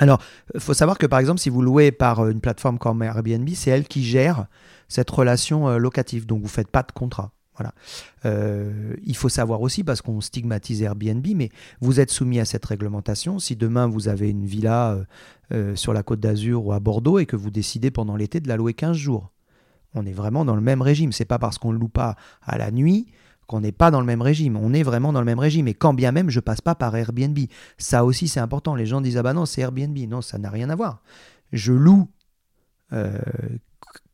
Alors, 0.01 0.19
il 0.55 0.59
faut 0.59 0.73
savoir 0.73 0.97
que 0.97 1.05
par 1.05 1.19
exemple, 1.19 1.39
si 1.39 1.51
vous 1.51 1.61
louez 1.61 1.91
par 1.91 2.21
euh, 2.21 2.31
une 2.31 2.41
plateforme 2.41 2.79
comme 2.79 3.03
Airbnb, 3.03 3.47
c'est 3.53 3.69
elle 3.69 3.87
qui 3.87 4.03
gère 4.03 4.47
cette 4.87 5.11
relation 5.11 5.69
euh, 5.69 5.77
locative. 5.77 6.25
Donc, 6.25 6.39
vous 6.39 6.45
ne 6.45 6.49
faites 6.49 6.69
pas 6.69 6.81
de 6.81 6.91
contrat. 6.91 7.31
Voilà. 7.55 7.71
Euh, 8.25 8.95
il 9.03 9.15
faut 9.15 9.29
savoir 9.29 9.61
aussi, 9.61 9.83
parce 9.83 10.01
qu'on 10.01 10.19
stigmatise 10.19 10.81
Airbnb, 10.81 11.27
mais 11.35 11.51
vous 11.81 11.99
êtes 11.99 12.09
soumis 12.09 12.39
à 12.39 12.45
cette 12.45 12.65
réglementation. 12.65 13.37
Si 13.37 13.55
demain 13.55 13.85
vous 13.85 14.07
avez 14.07 14.31
une 14.31 14.45
villa 14.45 14.97
sur 15.75 15.91
la 15.91 16.01
côte 16.01 16.21
d'Azur 16.21 16.65
ou 16.65 16.71
à 16.71 16.79
Bordeaux 16.79 17.19
et 17.19 17.25
que 17.25 17.35
vous 17.35 17.51
décidez 17.51 17.91
pendant 17.91 18.15
l'été 18.15 18.39
de 18.39 18.47
la 18.47 18.55
louer 18.55 18.73
15 18.73 18.95
jours, 18.95 19.31
on 19.93 20.05
est 20.05 20.13
vraiment 20.13 20.45
dans 20.45 20.55
le 20.55 20.61
même 20.61 20.81
régime. 20.81 21.11
C'est 21.11 21.25
pas 21.25 21.39
parce 21.39 21.57
qu'on 21.57 21.73
ne 21.73 21.77
loue 21.77 21.89
pas 21.89 22.15
à 22.41 22.57
la 22.57 22.71
nuit 22.71 23.07
qu'on 23.51 23.59
n'est 23.59 23.73
pas 23.73 23.91
dans 23.91 23.99
le 23.99 24.05
même 24.05 24.21
régime. 24.21 24.55
On 24.55 24.73
est 24.73 24.81
vraiment 24.81 25.11
dans 25.11 25.19
le 25.19 25.25
même 25.25 25.39
régime. 25.39 25.67
Et 25.67 25.73
quand 25.73 25.93
bien 25.93 26.13
même, 26.13 26.29
je 26.29 26.39
passe 26.39 26.61
pas 26.61 26.73
par 26.73 26.95
Airbnb. 26.95 27.37
Ça 27.77 28.05
aussi, 28.05 28.29
c'est 28.29 28.39
important. 28.39 28.75
Les 28.75 28.85
gens 28.85 29.01
disent 29.01 29.17
Ah 29.17 29.23
bah 29.23 29.33
non, 29.33 29.45
c'est 29.45 29.61
Airbnb. 29.61 29.97
Non, 30.09 30.21
ça 30.21 30.37
n'a 30.37 30.49
rien 30.49 30.69
à 30.69 30.75
voir. 30.75 31.03
je 31.51 31.73
loue 31.73 32.07
euh, 32.93 33.19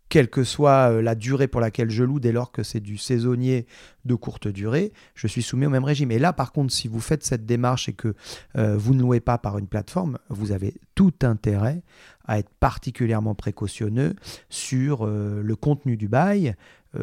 quelle 0.10 0.29
que 0.29 0.44
soit 0.44 0.91
euh, 0.91 1.01
la 1.01 1.13
durée 1.13 1.48
pour 1.48 1.62
laquelle 1.62 1.91
je 1.91 2.03
loue, 2.03 2.20
dès 2.20 2.32
lors 2.32 2.51
que 2.51 2.63
c'est 2.63 2.79
du 2.79 2.98
saisonnier 2.98 3.67
de 4.06 4.15
courte 4.15 4.48
durée, 4.48 4.91
je 5.13 5.27
suis 5.27 5.44
soumis 5.44 5.67
au 5.67 5.70
même 5.70 5.84
régime. 5.84 6.12
Et 6.12 6.20
là, 6.20 6.34
par 6.34 6.51
contre, 6.51 6.74
si 6.74 6.88
vous 6.88 7.00
faites 7.00 7.24
cette 7.24 7.46
démarche 7.46 7.89
et 7.89 7.94
que 7.94 8.15
euh, 8.58 8.75
vous 8.75 8.96
ne 8.96 9.01
louez 9.01 9.20
pas 9.20 9.38
par 9.38 9.60
une 9.60 9.67
plateforme, 9.67 10.17
vous 10.29 10.51
avez 10.51 10.74
tout 10.96 11.13
intérêt 11.22 11.84
à 12.25 12.39
être 12.39 12.50
particulièrement 12.60 13.36
précautionneux 13.36 14.15
sur 14.50 15.06
le 15.06 15.56
contenu 15.56 15.96
du 15.96 16.10
bail, 16.10 16.56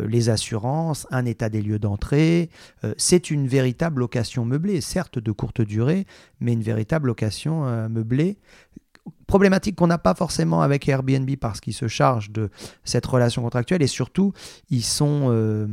les 0.09 0.29
assurances, 0.29 1.07
un 1.11 1.25
état 1.25 1.49
des 1.49 1.63
lieux 1.63 1.79
d'entrée. 1.79 2.51
c'est 2.97 3.31
une 3.31 3.47
véritable 3.47 4.01
location 4.01 4.45
meublée, 4.45 4.81
certes 4.81 5.19
de 5.19 5.33
courte 5.33 5.61
durée, 5.61 6.07
mais 6.41 6.53
une 6.53 6.63
véritable 6.63 7.09
location 7.09 7.89
meublée 7.89 8.39
problématique 9.27 9.77
qu'on 9.77 9.87
n'a 9.87 9.99
pas 9.99 10.15
forcément 10.15 10.63
avec 10.63 10.89
Airbnb 10.89 11.29
parce 11.41 11.61
qu'ils 11.61 11.75
se 11.75 11.89
chargent 11.89 12.31
de 12.31 12.51
cette 12.85 13.07
relation 13.07 13.43
contractuelle 13.43 13.83
et 13.83 13.87
surtout 13.87 14.33
ils 14.71 14.85
sont 14.85 15.27
euh, 15.29 15.67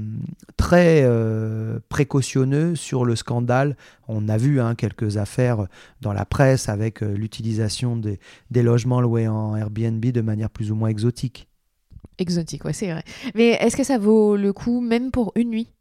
très 0.57 1.01
euh, 1.03 1.79
précautionneux 1.89 2.75
sur 2.75 3.05
le 3.05 3.15
scandale. 3.15 3.77
On 4.07 4.27
a 4.29 4.37
vu 4.37 4.59
hein, 4.59 4.75
quelques 4.75 5.17
affaires 5.17 5.67
dans 6.01 6.13
la 6.13 6.25
presse 6.25 6.69
avec 6.69 7.03
euh, 7.03 7.13
l'utilisation 7.13 7.97
des 7.97 8.63
logements 8.63 9.01
loués 9.01 9.27
en 9.27 9.55
Airbnb 9.55 10.03
de 10.03 10.21
manière 10.21 10.49
plus 10.49 10.71
ou 10.71 10.75
moins 10.75 10.89
exotique. 10.89 11.50
Exotique, 12.21 12.65
ouais, 12.65 12.73
c'est 12.73 12.91
vrai. 12.91 13.03
Mais 13.33 13.57
est-ce 13.59 13.75
que 13.75 13.83
ça 13.83 13.97
vaut 13.97 14.35
le 14.35 14.53
coup 14.53 14.79
même 14.79 15.09
pour 15.09 15.31
une 15.35 15.49
nuit? 15.49 15.73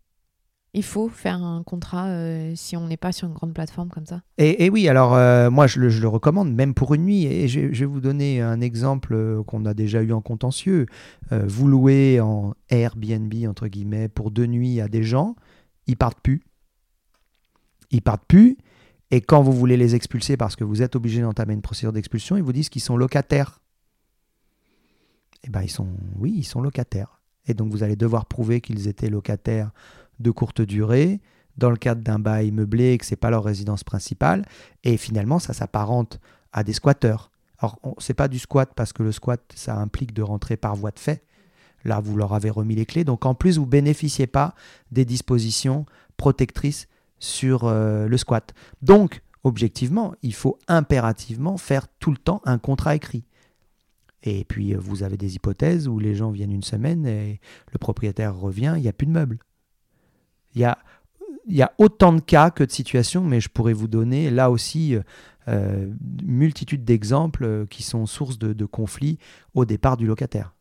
Il 0.73 0.83
faut 0.83 1.11
faire 1.11 1.43
un 1.43 1.63
contrat 1.63 2.07
euh, 2.07 2.53
si 2.57 2.79
on 2.79 2.87
n'est 2.87 2.97
pas 2.97 3.13
sur 3.13 3.29
une 3.29 3.35
grande 3.35 3.53
plateforme 3.53 3.91
comme 3.91 4.07
ça? 4.07 4.23
Et, 4.39 4.71
oui, 4.71 4.89
alors 4.89 5.15
euh, 5.15 5.51
moi 5.51 5.67
je 5.67 5.81
le, 5.81 6.09
recommande 6.09 6.55
même 6.55 6.73
pour 6.73 6.95
une 6.95 7.05
nuit. 7.05 7.27
Et 7.27 7.47
je, 7.47 7.61
vais 7.61 7.85
vous 7.85 8.01
donner 8.01 8.41
un 8.41 8.63
exemple 8.63 9.13
euh, 9.13 9.43
qu'on 9.43 9.67
a 9.67 9.75
déjà 9.75 10.01
eu 10.03 10.13
en 10.13 10.23
contentieux. 10.23 10.87
vous 11.31 11.69
louez 11.69 12.21
en 12.21 12.55
Airbnb 12.71 13.35
entre 13.47 13.69
guillemets 13.69 14.09
pour 14.09 14.31
deux 14.31 14.47
nuits 14.47 14.81
à 14.81 14.89
des 14.89 15.03
gens, 15.03 15.37
ils 15.87 15.97
partent 15.97 16.21
plus. 16.23 16.43
Ils 17.91 18.01
partent 18.01 18.27
plus. 18.27 18.57
Et 19.11 19.21
quand 19.21 19.43
vous 19.43 19.53
voulez 19.53 19.77
les 19.77 19.95
expulser 19.95 20.39
parce 20.39 20.57
que 20.57 20.65
vous 20.65 20.81
êtes 20.81 20.97
obligé 20.97 21.21
d'entamer 21.21 21.53
une 21.53 21.63
procédure 21.63 21.93
d'expulsion, 21.93 22.39
ils 22.39 22.43
vous 22.43 22.55
disent 22.55 22.71
qu'ils 22.71 22.81
sont 22.81 22.97
locataires. 22.97 23.61
Eh 25.45 25.51
bien, 25.51 25.63
ils 25.63 25.71
sont, 25.71 25.89
oui, 26.19 26.35
ils 26.37 26.45
sont 26.45 26.61
locataires. 26.61 27.21
Et 27.47 27.55
donc 27.55 27.73
vous 27.73 27.83
allez 27.83 27.97
devoir 27.97 28.27
prouver 28.27 28.61
qu'ils 28.61 28.89
étaient 28.89 29.11
locataires 29.11 29.71
de 30.19 30.31
courte 30.31 30.61
durée 30.61 31.21
dans 31.57 31.71
le 31.71 31.77
cadre 31.77 32.03
d'un 32.03 32.19
bail 32.19 32.51
meublé 32.51 32.97
que 32.99 33.07
ce 33.07 33.13
n'est 33.13 33.17
pas 33.17 33.31
leur 33.31 33.45
résidence 33.45 33.85
principale. 33.85 34.47
Et 34.85 34.97
finalement, 34.97 35.39
ça 35.39 35.53
s'apparente 35.53 36.21
à 36.53 36.65
des 36.65 36.73
squatteurs. 36.73 37.31
Alors, 37.59 37.79
ce 37.99 38.11
n'est 38.11 38.15
pas 38.15 38.29
du 38.29 38.39
squat 38.39 38.71
parce 38.75 38.93
que 38.93 39.03
le 39.03 39.13
squat, 39.13 39.41
ça 39.55 39.77
implique 39.77 40.15
de 40.15 40.23
rentrer 40.23 40.57
par 40.57 40.75
voie 40.77 40.91
de 40.91 40.99
fait. 40.99 41.25
Là, 41.85 42.01
vous 42.01 42.17
leur 42.17 42.35
avez 42.35 42.51
remis 42.51 42.75
les 42.75 42.87
clés. 42.87 43.05
Donc, 43.05 43.27
en 43.27 43.35
plus, 43.35 43.59
vous 43.59 43.65
ne 43.65 43.71
bénéficiez 43.71 44.27
pas 44.27 44.55
des 44.91 45.05
dispositions 45.05 45.87
protectrices 46.17 46.89
sur 47.19 47.65
euh, 47.65 48.07
le 48.07 48.17
squat. 48.17 48.55
Donc, 48.83 49.23
objectivement, 49.45 50.15
il 50.23 50.35
faut 50.35 50.59
impérativement 50.69 51.57
faire 51.57 51.87
tout 51.99 52.11
le 52.11 52.17
temps 52.17 52.41
un 52.45 52.59
contrat 52.59 52.95
écrit. 52.95 53.25
Et 54.23 54.45
puis, 54.45 54.75
euh, 54.75 54.79
vous 54.79 55.03
avez 55.03 55.17
des 55.17 55.37
hypothèses 55.37 55.89
où 55.89 55.99
les 55.99 56.15
gens 56.15 56.31
viennent 56.31 56.53
une 56.53 56.63
semaine 56.63 57.07
et 57.07 57.41
le 57.73 57.79
propriétaire 57.79 58.37
revient, 58.37 58.75
il 58.77 58.83
n'y 58.83 58.89
a 58.89 58.93
plus 58.93 59.07
de 59.07 59.13
meubles. 59.13 59.39
Il 60.55 60.61
y 60.61 60.65
a, 60.65 60.79
y 61.47 61.63
a 61.63 61.73
autant 61.79 62.13
de 62.13 62.21
cas 62.21 62.51
que 62.51 62.65
de 62.65 62.71
situations, 62.71 63.25
mais 63.25 63.41
je 63.41 63.49
pourrais 63.49 63.73
vous 63.73 63.89
donner 63.89 64.31
là 64.31 64.51
aussi 64.51 64.95
euh, 64.95 65.03
euh, 65.49 65.91
multitude 66.23 66.85
d'exemples 66.85 67.67
qui 67.71 67.83
sont 67.83 68.07
source 68.07 68.39
de, 68.39 68.65
conflits 68.67 69.19
au 69.55 69.65
départ 69.65 69.97
du 69.97 70.07
locataire. 70.07 70.55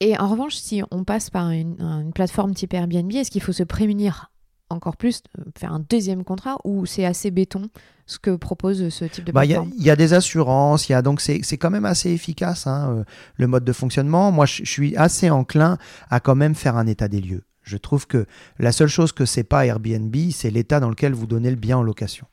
Et 0.00 0.18
en 0.18 0.28
revanche, 0.28 0.56
si 0.56 0.82
on 0.90 1.04
passe 1.04 1.30
par 1.30 1.50
une, 1.50 2.12
plateforme 2.12 2.54
type 2.54 2.74
Airbnb, 2.74 3.12
est-ce 3.12 3.30
qu'il 3.30 3.42
faut 3.42 3.52
se 3.52 3.62
prémunir 3.62 4.31
encore 4.72 4.96
plus, 4.96 5.22
faire 5.56 5.72
un 5.72 5.80
deuxième 5.80 6.24
contrat 6.24 6.56
ou 6.64 6.86
c'est 6.86 7.04
assez 7.04 7.30
béton 7.30 7.68
ce 8.06 8.18
que 8.18 8.34
propose 8.34 8.88
ce 8.88 9.04
type 9.04 9.24
de 9.24 9.32
bah, 9.32 9.42
plateforme 9.42 9.70
Il 9.78 9.84
y, 9.84 9.90
a 9.90 9.96
des 9.96 10.12
assurances, 10.12 10.88
y 10.88 10.94
a, 10.94 11.02
donc 11.02 11.20
c'est 11.20 11.56
quand 11.56 11.70
même 11.70 11.84
assez 11.84 12.10
efficace 12.10 12.66
hein, 12.66 13.04
le 13.36 13.46
mode 13.46 13.64
de 13.64 13.72
fonctionnement. 13.72 14.32
Moi, 14.32 14.44
je 14.44 14.64
suis 14.64 14.96
assez 14.96 15.30
enclin 15.30 15.78
à 16.10 16.20
quand 16.20 16.34
même 16.34 16.54
faire 16.54 16.76
un 16.76 16.86
état 16.86 17.08
des 17.08 17.20
lieux. 17.20 17.44
Je 17.62 17.76
trouve 17.76 18.06
que 18.06 18.26
la 18.58 18.72
seule 18.72 18.88
chose 18.88 19.12
que 19.12 19.24
c'est 19.24 19.44
pas 19.44 19.66
Airbnb, 19.66 20.14
c'est 20.32 20.50
l'état 20.50 20.80
dans 20.80 20.90
lequel 20.90 21.12
vous 21.12 21.26
donnez 21.26 21.50
le 21.50 21.56
bien 21.56 21.78
en 21.78 21.82
location. 21.82 22.26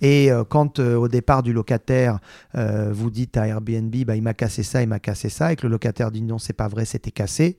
Et 0.00 0.30
euh, 0.30 0.44
quand 0.44 0.78
euh, 0.78 0.96
au 0.96 1.08
départ 1.08 1.42
du 1.42 1.52
locataire, 1.52 2.20
euh, 2.54 2.92
vous 2.92 3.10
dites 3.10 3.36
à 3.36 3.46
Airbnb, 3.46 3.94
bah, 4.06 4.14
il 4.14 4.22
m'a 4.22 4.34
cassé 4.34 4.62
ça, 4.62 4.82
il 4.82 4.88
m'a 4.88 5.00
cassé 5.00 5.28
ça, 5.28 5.52
et 5.52 5.56
que 5.56 5.66
le 5.66 5.72
locataire 5.72 6.10
dit 6.10 6.22
non, 6.22 6.38
c'est 6.38 6.52
pas 6.52 6.68
vrai, 6.68 6.84
c'était 6.84 7.10
cassé, 7.10 7.56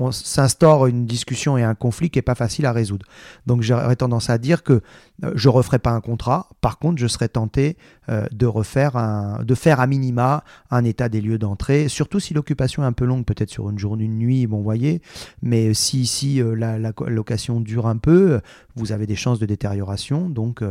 on 0.00 0.12
s'instaure 0.12 0.86
une 0.86 1.04
discussion 1.04 1.58
et 1.58 1.62
un 1.62 1.74
conflit 1.74 2.10
qui 2.10 2.18
n'est 2.18 2.22
pas 2.22 2.34
facile 2.34 2.64
à 2.64 2.72
résoudre. 2.72 3.06
Donc 3.46 3.60
j'aurais 3.60 3.96
tendance 3.96 4.30
à 4.30 4.38
dire 4.38 4.62
que 4.62 4.80
euh, 5.24 5.32
je 5.34 5.48
ne 5.48 5.52
referai 5.52 5.78
pas 5.78 5.90
un 5.90 6.00
contrat, 6.00 6.48
par 6.62 6.78
contre 6.78 6.98
je 6.98 7.06
serais 7.06 7.28
tenté 7.28 7.76
euh, 8.08 8.24
de 8.32 8.46
refaire 8.46 8.96
un, 8.96 9.44
de 9.44 9.54
faire 9.54 9.78
à 9.78 9.86
minima 9.86 10.42
un 10.70 10.84
état 10.84 11.08
des 11.08 11.20
lieux 11.20 11.38
d'entrée, 11.38 11.88
surtout 11.88 12.18
si 12.18 12.32
l'occupation 12.32 12.82
est 12.82 12.86
un 12.86 12.92
peu 12.92 13.04
longue, 13.04 13.26
peut-être 13.26 13.50
sur 13.50 13.68
une 13.68 13.78
journée, 13.78 14.04
une 14.04 14.18
nuit, 14.18 14.46
bon 14.46 14.62
voyez, 14.62 15.02
mais 15.42 15.74
si, 15.74 16.06
si 16.06 16.40
euh, 16.40 16.54
la, 16.54 16.78
location 17.06 17.60
dure 17.60 17.86
un 17.86 17.98
peu, 17.98 18.40
vous 18.76 18.92
avez 18.92 19.06
des 19.06 19.16
chances 19.16 19.38
de 19.38 19.46
détérioration, 19.46 20.28
donc 20.28 20.62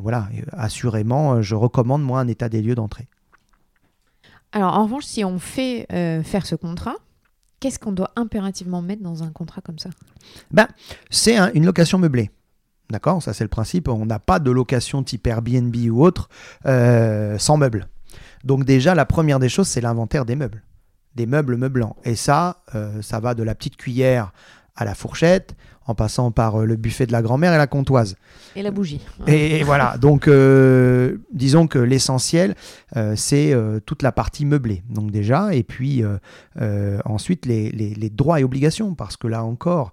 voilà, 0.00 0.28
assurément 0.52 1.40
je 1.42 1.54
recommande 1.54 2.02
moi 2.02 2.20
un 2.20 2.28
état 2.28 2.48
des 2.48 2.62
lieux 2.62 2.74
d'entrée. 2.74 3.08
Alors 4.52 4.74
en 4.74 4.84
revanche, 4.84 5.04
si 5.04 5.24
on 5.24 5.38
fait 5.38 5.86
faire 6.22 6.46
ce 6.46 6.54
contrat, 6.54 6.96
Qu'est-ce 7.60 7.78
qu'on 7.78 7.92
doit 7.92 8.10
impérativement 8.16 8.80
mettre 8.80 9.02
dans 9.02 9.22
un 9.22 9.30
contrat 9.30 9.60
comme 9.60 9.78
ça? 9.78 9.90
Ben, 10.50 10.66
C'est 11.10 11.36
une 11.54 11.66
location 11.66 11.98
meublée. 11.98 12.30
D'accord? 12.90 13.22
Ça, 13.22 13.32
c'est 13.34 13.44
le 13.44 13.48
principe. 13.48 13.88
On 13.88 14.06
n'a 14.06 14.18
pas 14.18 14.38
de 14.38 14.50
location 14.50 15.02
type 15.02 15.26
Airbnb 15.26 15.74
ou 15.90 16.02
autre 16.02 16.28
euh, 16.66 17.38
sans 17.38 17.56
meubles. 17.56 17.88
Donc, 18.44 18.64
déjà, 18.64 18.94
la 18.94 19.04
première 19.04 19.38
des 19.38 19.48
choses, 19.48 19.68
c'est 19.68 19.80
l'inventaire 19.80 20.24
des 20.24 20.36
meubles. 20.36 20.62
Des 21.14 21.26
meubles 21.26 21.56
meublants. 21.56 21.96
Et 22.04 22.16
ça, 22.16 22.62
euh, 22.74 23.02
ça 23.02 23.20
va 23.20 23.34
de 23.34 23.42
la 23.42 23.54
petite 23.54 23.76
cuillère 23.76 24.32
à 24.74 24.84
la 24.84 24.94
fourchette, 24.94 25.54
en 25.90 25.94
passant 25.94 26.30
par 26.30 26.60
euh, 26.60 26.64
le 26.64 26.76
buffet 26.76 27.06
de 27.06 27.12
la 27.12 27.20
grand-mère 27.20 27.52
et 27.52 27.58
la 27.58 27.66
comptoise. 27.66 28.16
Et 28.56 28.62
la 28.62 28.70
bougie. 28.70 29.00
Et, 29.26 29.62
voilà, 29.64 29.98
donc 29.98 30.26
euh, 30.28 31.18
disons 31.32 31.66
que 31.66 31.78
l'essentiel, 31.78 32.54
euh, 32.96 33.14
c'est 33.16 33.54
toute 33.84 34.02
la 34.02 34.12
partie 34.12 34.46
meublée, 34.46 34.82
donc 34.88 35.10
déjà, 35.10 35.54
et 35.54 35.62
puis 35.62 36.02
ensuite 37.04 37.46
les, 37.46 37.70
les, 37.70 38.10
droits 38.10 38.40
et 38.40 38.44
obligations, 38.44 38.94
parce 38.94 39.16
que 39.16 39.26
là 39.26 39.44
encore, 39.44 39.92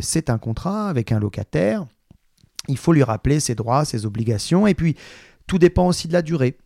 c'est 0.00 0.30
un 0.30 0.38
contrat 0.38 0.88
avec 0.88 1.12
un 1.12 1.20
locataire, 1.20 1.84
il 2.68 2.78
faut 2.78 2.92
lui 2.92 3.02
rappeler 3.02 3.40
ses 3.40 3.54
droits, 3.54 3.84
ses 3.84 4.06
obligations, 4.06 4.66
et 4.66 4.74
puis 4.74 4.96
tout 5.46 5.58
dépend 5.58 5.86
aussi 5.86 6.08
de 6.08 6.12
la 6.12 6.22
durée. 6.22 6.56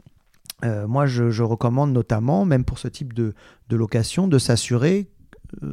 moi, 0.62 1.06
je, 1.06 1.30
je, 1.30 1.42
recommande 1.42 1.92
notamment, 1.92 2.44
même 2.44 2.64
pour 2.64 2.78
ce 2.78 2.88
type 2.88 3.12
de, 3.12 3.34
de 3.68 3.76
location, 3.76 4.28
de 4.28 4.38
s'assurer 4.38 5.08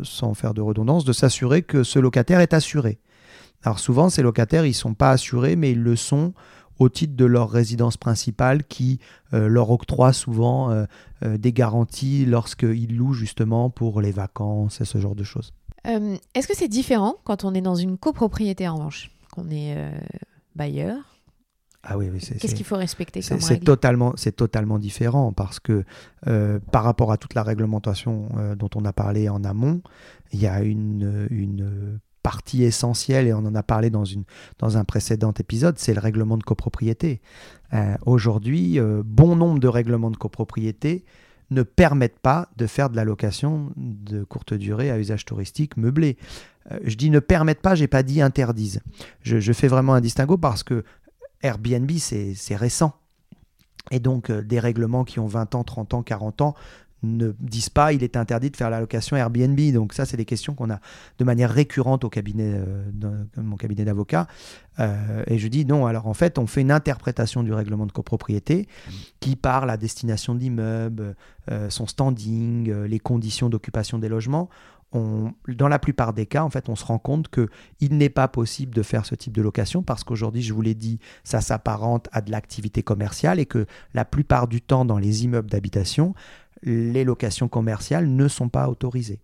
sans 0.03 0.33
faire 0.33 0.53
de 0.53 0.61
redondance, 0.61 1.05
de 1.05 1.13
s'assurer 1.13 1.61
que 1.61 1.83
ce 1.83 1.99
locataire 1.99 2.39
est 2.39 2.53
assuré. 2.53 2.99
Alors 3.63 3.79
souvent, 3.79 4.09
ces 4.09 4.21
locataires, 4.21 4.65
ils 4.65 4.69
ne 4.69 4.73
sont 4.73 4.93
pas 4.93 5.11
assurés, 5.11 5.55
mais 5.55 5.71
ils 5.71 5.81
le 5.81 5.95
sont 5.95 6.33
au 6.77 6.89
titre 6.89 7.15
de 7.15 7.25
leur 7.25 7.49
résidence 7.49 7.97
principale 7.97 8.65
qui 8.65 8.99
euh, 9.33 9.47
leur 9.47 9.71
octroie 9.71 10.11
souvent 10.11 10.71
euh, 10.71 10.85
des 11.23 11.53
garanties 11.53 12.25
lorsqu'ils 12.25 12.97
louent 12.97 13.13
justement 13.13 13.69
pour 13.69 14.01
les 14.01 14.11
vacances 14.11 14.81
et 14.81 14.85
ce 14.85 14.99
genre 14.99 15.15
de 15.15 15.23
choses. 15.23 15.53
Est-ce 15.85 16.47
que 16.47 16.55
c'est 16.55 16.67
différent 16.67 17.15
quand 17.23 17.43
on 17.43 17.53
est 17.53 17.61
dans 17.61 17.75
une 17.75 17.97
copropriété 17.97 18.67
en 18.67 18.75
revanche 18.75 19.11
Qu'on 19.31 19.49
est 19.51 19.77
bailleur 20.55 21.14
ah 21.87 21.97
oui, 21.97 22.09
Qu'est-ce 22.39 22.55
qu'il 22.55 22.65
faut 22.65 22.77
respecter 22.77 23.21
comme 23.21 23.39
C'est 23.39 23.59
totalement, 23.59 24.13
c'est 24.15 24.35
totalement 24.35 24.79
différent 24.79 25.31
parce 25.31 25.59
que 25.59 25.83
euh, 26.25 26.59
par 26.71 26.83
rapport 26.83 27.11
à 27.11 27.17
toute 27.17 27.35
la 27.35 27.43
réglementation 27.43 28.29
euh, 28.37 28.55
dont 28.55 28.69
on 28.75 28.85
a 28.85 28.93
parlé 28.93 29.29
en 29.29 29.43
amont, 29.43 29.81
il 30.31 30.41
y 30.41 30.47
a 30.47 30.61
une, 30.61 31.27
une 31.29 31.99
partie 32.23 32.63
essentielle 32.63 33.27
et 33.27 33.33
on 33.33 33.45
en 33.45 33.53
a 33.53 33.61
parlé 33.61 33.91
dans, 33.91 34.03
une, 34.03 34.23
dans 34.57 34.77
un 34.77 34.83
précédent 34.83 35.31
épisode, 35.33 35.77
c'est 35.77 35.93
le 35.93 35.99
règlement 35.99 36.37
de 36.37 36.43
copropriété. 36.43 37.21
Euh, 37.73 37.95
aujourd'hui, 38.07 38.79
bon 39.05 39.35
nombre 39.35 39.59
de 39.59 39.67
règlements 39.67 40.11
de 40.11 40.17
copropriété 40.17 41.05
ne 41.51 41.61
permettent 41.61 42.17
pas 42.17 42.49
de 42.57 42.65
faire 42.65 42.89
de 42.89 42.95
la 42.95 43.03
location 43.03 43.71
de 43.75 44.23
courte 44.23 44.55
durée 44.55 44.89
à 44.89 44.97
usage 44.97 45.25
touristique 45.25 45.77
meublé. 45.77 46.17
je 46.83 46.95
dis 46.95 47.11
ne 47.11 47.19
permettent 47.19 47.61
pas, 47.61 47.75
j'ai 47.75 47.87
pas 47.87 48.01
dit 48.01 48.23
interdisent. 48.23 48.81
Je, 49.21 49.39
je, 49.39 49.53
fais 49.53 49.67
vraiment 49.67 49.93
un 49.93 50.01
distinguo 50.01 50.37
parce 50.37 50.63
que 50.63 50.83
Airbnb, 51.45 51.91
c'est 51.97 52.55
récent. 52.55 52.93
Et 53.91 53.99
donc, 53.99 54.29
euh, 54.29 54.41
des 54.41 54.59
règlements 54.59 55.03
qui 55.03 55.19
ont 55.19 55.27
20 55.27 55.55
ans, 55.55 55.63
30 55.63 55.93
ans, 55.93 56.03
40 56.03 56.41
ans 56.41 56.55
ne 57.03 57.33
disent 57.39 57.69
pas 57.69 57.93
il 57.93 58.03
est 58.03 58.17
interdit 58.17 58.49
de 58.49 58.57
faire 58.57 58.69
la 58.69 58.79
location 58.79 59.15
Airbnb. 59.15 59.59
Donc 59.73 59.93
ça, 59.93 60.05
c'est 60.05 60.17
des 60.17 60.25
questions 60.25 60.53
qu'on 60.53 60.69
a 60.69 60.79
de 61.19 61.23
manière 61.23 61.51
récurrente 61.51 62.03
au 62.03 62.09
cabinet, 62.09 62.53
euh, 62.55 62.83
mon 63.37 63.57
cabinet 63.57 63.85
d'avocat. 63.85 64.27
Euh, 64.79 65.23
et 65.27 65.37
je 65.37 65.47
dis 65.47 65.65
non, 65.65 65.85
alors 65.85 66.07
en 66.07 66.13
fait, 66.13 66.37
on 66.37 66.47
fait 66.47 66.61
une 66.61 66.71
interprétation 66.71 67.43
du 67.43 67.53
règlement 67.53 67.85
de 67.85 67.91
copropriété 67.91 68.67
qui 69.19 69.35
parle 69.35 69.69
à 69.69 69.77
destination 69.77 70.35
d'immeubles, 70.35 71.15
euh, 71.51 71.69
son 71.69 71.87
standing, 71.87 72.71
les 72.71 72.99
conditions 72.99 73.49
d'occupation 73.49 73.99
des 73.99 74.09
logements 74.09 74.49
dans 74.93 75.67
la 75.67 75.79
plupart 75.79 76.13
des 76.13 76.25
cas, 76.25 76.43
en 76.43 76.49
fait, 76.49 76.69
on 76.69 76.75
se 76.75 76.85
rend 76.85 76.99
compte 76.99 77.27
qu'il 77.29 77.97
n'est 77.97 78.09
pas 78.09 78.27
possible 78.27 78.73
de 78.73 78.81
faire 78.81 79.05
ce 79.05 79.15
type 79.15 79.33
de 79.33 79.41
location 79.41 79.83
parce 79.83 80.03
qu'aujourd'hui, 80.03 80.41
je 80.41 80.53
vous 80.53 80.61
l'ai 80.61 80.75
dit, 80.75 80.99
ça 81.23 81.41
s'apparente 81.41 82.07
à 82.11 82.21
de 82.21 82.31
l'activité 82.31 82.81
commerciale 82.81 83.39
et 83.39 83.45
que 83.45 83.65
la 83.93 84.05
plupart 84.05 84.47
du 84.47 84.61
temps, 84.61 84.85
dans 84.85 84.97
les 84.97 85.25
immeubles 85.25 85.49
d'habitation, 85.49 86.13
les 86.63 87.03
locations 87.03 87.47
commerciales 87.47 88.07
ne 88.07 88.27
sont 88.27 88.49
pas 88.49 88.69
autorisées. 88.69 89.21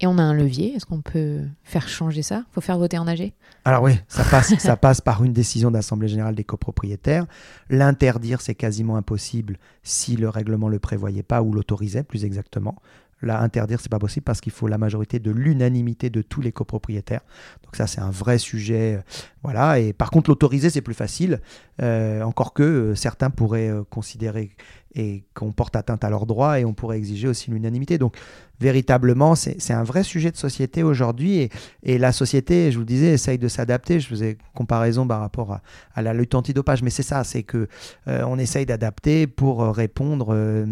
Et 0.00 0.08
on 0.08 0.18
a 0.18 0.22
un 0.22 0.34
levier, 0.34 0.74
est-ce 0.74 0.86
qu'on 0.86 1.02
peut 1.02 1.42
faire 1.62 1.88
changer 1.88 2.22
ça? 2.22 2.44
Il 2.50 2.54
faut 2.54 2.60
faire 2.60 2.78
voter 2.78 2.98
en 2.98 3.06
AG 3.06 3.32
Alors 3.64 3.84
oui, 3.84 3.92
ça 4.08 4.24
passe, 4.24 4.52
ça 4.58 4.76
passe 4.76 5.00
par 5.00 5.22
une 5.22 5.32
décision 5.32 5.70
d'Assemblée 5.70 6.08
générale 6.08 6.34
des 6.34 6.42
copropriétaires. 6.42 7.26
L'interdire, 7.70 8.40
c'est 8.40 8.56
quasiment 8.56 8.96
impossible 8.96 9.56
si 9.84 10.16
le 10.16 10.28
règlement 10.28 10.66
ne 10.66 10.72
le 10.72 10.78
prévoyait 10.80 11.22
pas 11.22 11.42
ou 11.42 11.52
l'autorisait, 11.52 12.02
plus 12.02 12.24
exactement. 12.24 12.74
Là, 13.22 13.40
interdire, 13.40 13.80
c'est 13.80 13.90
pas 13.90 13.98
possible 13.98 14.24
parce 14.24 14.40
qu'il 14.40 14.52
faut 14.52 14.68
la 14.68 14.78
majorité 14.78 15.18
de 15.18 15.30
l'unanimité 15.30 16.10
de 16.10 16.22
tous 16.22 16.40
les 16.40 16.52
copropriétaires. 16.52 17.22
Donc 17.62 17.76
ça, 17.76 17.86
c'est 17.86 18.00
un 18.00 18.10
vrai 18.10 18.38
sujet. 18.38 18.96
Euh, 18.96 19.02
voilà. 19.42 19.78
Et 19.78 19.92
par 19.92 20.10
contre, 20.10 20.30
l'autoriser, 20.30 20.70
c'est 20.70 20.82
plus 20.82 20.94
facile. 20.94 21.40
Euh, 21.82 22.22
encore 22.22 22.52
que 22.52 22.62
euh, 22.62 22.94
certains 22.94 23.30
pourraient 23.30 23.72
considérer 23.90 24.50
et 24.94 25.24
qu'on 25.34 25.52
porte 25.52 25.76
atteinte 25.76 26.04
à 26.04 26.10
leurs 26.10 26.26
droits 26.26 26.60
et 26.60 26.64
on 26.64 26.72
pourrait 26.72 26.98
exiger 26.98 27.28
aussi 27.28 27.50
l'unanimité. 27.50 27.98
Donc 27.98 28.16
véritablement, 28.60 29.34
c'est 29.34 29.72
un 29.72 29.82
vrai 29.82 30.02
sujet 30.04 30.30
de 30.30 30.36
société 30.36 30.82
aujourd'hui 30.82 31.48
et, 31.82 31.98
la 31.98 32.12
société, 32.12 32.70
je 32.70 32.76
vous 32.76 32.82
le 32.82 32.86
disais, 32.86 33.08
essaye 33.08 33.38
de 33.38 33.48
s'adapter. 33.48 34.00
Je 34.00 34.06
faisais 34.06 34.38
comparaison 34.54 35.06
par 35.06 35.20
rapport 35.20 35.58
à, 35.94 36.02
la 36.02 36.14
lutte 36.14 36.34
antidopage, 36.34 36.82
mais 36.82 36.90
c'est 36.90 37.02
ça, 37.02 37.24
c'est 37.24 37.42
que 37.42 37.68
euh, 38.08 38.22
on 38.26 38.38
essaye 38.38 38.66
d'adapter 38.66 39.26
pour 39.26 39.62
répondre 39.74 40.28
euh, 40.30 40.66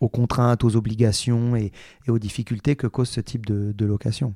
aux 0.00 0.08
contraintes, 0.08 0.64
aux 0.64 0.76
obligations 0.76 1.56
et, 1.56 1.72
et, 2.06 2.10
aux 2.10 2.18
difficultés 2.18 2.76
que 2.76 2.86
cause 2.86 3.08
ce 3.08 3.20
type 3.20 3.46
de, 3.46 3.72
de 3.72 3.86
location. 3.86 4.34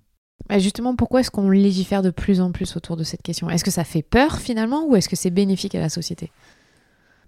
Justement, 0.59 0.95
pourquoi 0.95 1.21
est-ce 1.21 1.31
qu'on 1.31 1.51
légifère 1.51 2.03
de 2.03 2.11
plus 2.11 2.41
en 2.41 2.53
plus 2.53 2.77
autour 2.77 2.97
de 2.97 3.05
cette 3.05 3.23
question? 3.23 3.51
Est-ce 3.51 3.65
que 3.65 3.71
ça 3.71 3.85
fait 3.85 4.03
peur 4.03 4.39
finalement 4.39 4.87
ou 4.87 4.95
est-ce 4.95 5.09
que 5.09 5.17
c'est 5.17 5.31
bénéfique 5.31 5.75
à 5.75 5.81
la 5.81 5.89
société? 5.89 6.31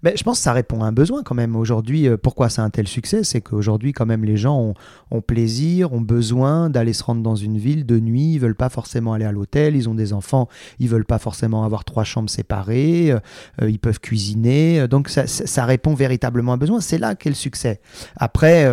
Mais 0.03 0.15
je 0.15 0.23
pense 0.23 0.37
que 0.37 0.43
ça 0.43 0.53
répond 0.53 0.83
à 0.83 0.87
un 0.87 0.91
besoin 0.91 1.23
quand 1.23 1.35
même. 1.35 1.55
Aujourd'hui, 1.55 2.07
euh, 2.07 2.17
pourquoi 2.17 2.49
c'est 2.49 2.61
un 2.61 2.69
tel 2.69 2.87
succès? 2.87 3.23
C'est 3.23 3.41
qu'aujourd'hui, 3.41 3.91
quand 3.91 4.05
même, 4.05 4.23
les 4.23 4.37
gens 4.37 4.73
ont, 5.11 5.21
plaisir, 5.21 5.91
ont 5.93 6.01
besoin 6.01 6.69
d'aller 6.69 6.93
se 6.93 7.03
rendre 7.03 7.21
dans 7.21 7.35
une 7.35 7.57
ville 7.57 7.85
de 7.85 7.99
nuit. 7.99 8.33
Ils 8.33 8.39
veulent 8.39 8.55
pas 8.55 8.69
forcément 8.69 9.13
aller 9.13 9.25
à 9.25 9.31
l'hôtel. 9.31 9.75
Ils 9.75 9.89
ont 9.89 9.95
des 9.95 10.13
enfants. 10.13 10.47
Ils 10.79 10.87
veulent 10.87 11.05
pas 11.05 11.19
forcément 11.19 11.63
avoir 11.63 11.83
trois 11.83 12.03
chambres 12.03 12.29
séparées. 12.29 13.11
Euh, 13.11 13.19
euh, 13.61 13.69
ils 13.69 13.79
peuvent 13.79 13.99
cuisiner. 13.99 14.87
Donc 14.87 15.09
ça, 15.09 15.65
répond 15.65 15.93
véritablement 15.93 16.53
à 16.53 16.55
un 16.55 16.57
besoin. 16.57 16.79
C'est 16.79 16.97
là 16.97 17.15
qu'est 17.15 17.29
le 17.29 17.35
succès. 17.35 17.81
Après. 18.15 18.67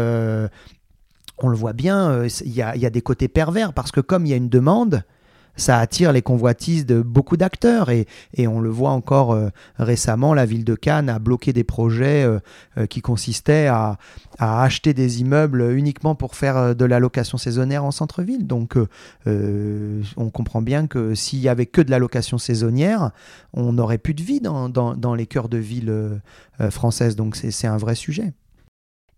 on 1.43 1.49
le 1.49 1.57
voit 1.57 1.75
bien, 1.75 2.25
il 2.45 2.53
y 2.53 2.63
a 2.63 2.91
des 2.91 3.03
côtés 3.03 3.29
pervers 3.29 3.75
parce 3.75 3.91
que 3.91 4.01
comme 4.01 4.25
il 4.25 4.31
y 4.31 4.33
a 4.33 4.37
une 4.37 4.49
demande, 4.49 5.03
ça 5.57 5.79
attire 5.79 6.13
les 6.13 6.23
convoitises 6.23 6.87
de 6.87 7.03
beaucoup 7.03 7.37
d'acteurs 7.37 7.91
et, 7.91 8.07
on 8.47 8.61
le 8.61 8.71
voit 8.71 8.91
encore 8.91 9.33
euh, 9.33 9.49
récemment, 9.77 10.33
la 10.33 10.47
ville 10.47 10.65
de 10.65 10.75
Cannes 10.75 11.09
a 11.09 11.19
bloqué 11.19 11.53
des 11.53 11.65
projets 11.65 12.23
euh, 12.23 12.39
euh, 12.79 12.87
qui 12.87 13.01
consistaient 13.01 13.67
à, 13.67 13.99
acheter 14.39 14.95
des 14.95 15.21
immeubles 15.23 15.73
uniquement 15.73 16.15
pour 16.15 16.35
faire 16.35 16.77
de 16.77 16.85
la 16.85 17.01
location 17.01 17.39
saisonnière 17.39 17.85
en 17.85 17.91
centre-ville. 17.91 18.47
Donc 18.47 18.77
on 19.27 20.31
comprend 20.31 20.61
bien 20.61 20.87
que 20.87 21.15
s'il 21.15 21.39
y 21.39 21.49
avait 21.49 21.65
que 21.65 21.81
de 21.81 21.91
la 21.91 21.99
location 21.99 22.37
saisonnière, 22.37 23.13
on 23.55 23.73
n'aurait 23.73 23.97
plus 23.97 24.13
de 24.13 24.23
vie 24.23 24.41
dans, 24.41 24.69
dans 24.69 25.15
les 25.15 25.27
cœurs 25.27 25.49
de 25.49 25.57
ville 25.57 26.21
françaises. 26.69 27.17
Donc 27.17 27.35
c'est 27.35 27.67
un 27.67 27.79
vrai 27.79 27.95
sujet. 27.95 28.35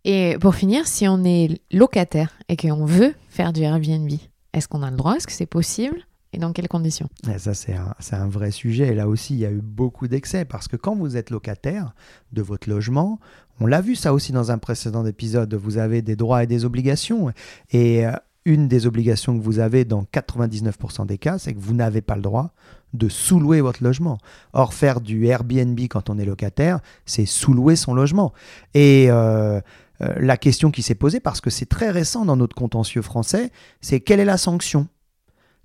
Et 0.05 0.37
pour 0.41 0.55
finir, 0.55 0.87
si 0.87 1.09
on 1.09 1.25
est 1.25 1.61
locataire 1.73 2.39
et 2.49 2.57
qu'on 2.57 2.85
veut 2.85 3.15
faire 3.29 3.53
du 3.53 3.63
Airbnb, 3.63 4.11
est-ce 4.53 4.69
qu'on 4.69 4.83
a 4.83 4.91
le 4.91 4.97
droit? 4.97 5.17
Est-ce 5.17 5.27
que 5.27 5.33
c'est 5.33 5.47
possible? 5.47 6.07
Et 6.33 6.39
dans 6.39 6.53
quelles 6.53 6.69
conditions? 6.69 7.09
Ça, 7.39 7.55
c'est 7.55 7.75
un, 7.75 7.95
un, 8.13 8.29
vrai 8.29 8.51
sujet. 8.51 8.89
Et 8.89 8.95
là 8.95 9.09
aussi, 9.09 9.35
il 9.35 9.41
y 9.41 9.47
a 9.47 9.51
eu 9.51 9.61
beaucoup 9.63 10.09
d'excès 10.09 10.45
parce 10.45 10.69
que 10.69 10.77
quand 10.77 10.95
vous 10.95 11.17
êtes 11.17 11.31
locataire 11.31 11.95
de 12.33 12.43
votre 12.43 12.69
logement, 12.69 13.19
on 13.61 13.67
l'a 13.67 13.81
vu 13.81 13.97
ça 13.97 14.13
aussi 14.13 14.33
dans 14.33 14.51
un 14.51 14.59
précédent 14.59 15.05
épisode, 15.07 15.55
vous 15.55 15.79
avez 15.79 16.03
des 16.03 16.17
droits 16.17 16.43
et 16.43 16.47
des 16.47 16.65
obligations. 16.65 17.33
Et 17.71 18.07
euh, 18.07 18.13
une 18.45 18.69
des 18.69 18.87
obligations 18.87 19.39
que 19.39 19.43
vous 19.43 19.59
avez 19.59 19.85
dans 19.85 20.05
99% 20.05 21.07
des 21.07 21.19
cas, 21.19 21.39
c'est 21.39 21.55
que 21.55 21.61
vous 21.61 21.75
n'avez 21.75 22.01
pas 22.01 22.17
le 22.17 22.23
droit 22.23 22.53
de 22.95 23.09
sous-louer 23.09 23.61
votre 23.61 23.83
logement. 23.83 24.19
Or, 24.53 24.75
faire 24.75 25.01
du 25.01 25.27
Airbnb 25.27 25.79
quand 25.91 26.09
on 26.09 26.19
est 26.19 26.25
locataire, 26.25 26.81
c'est 27.05 27.27
sous-louer 27.27 27.77
son 27.77 27.95
logement. 27.95 28.33
Et 28.75 29.07
euh, 29.11 29.61
euh, 30.01 30.15
la 30.19 30.37
question 30.37 30.71
qui 30.71 30.83
s'est 30.83 30.95
posée, 30.95 31.21
parce 31.21 31.41
que 31.41 31.51
c'est 31.51 31.67
très 31.67 31.91
récent 31.91 32.25
dans 32.25 32.37
notre 32.37 32.57
contentieux 32.57 33.03
français, 33.03 33.51
c'est 33.81 34.01
quelle 34.01 34.21
est 34.21 34.25
la 34.25 34.39
sanction? 34.39 34.89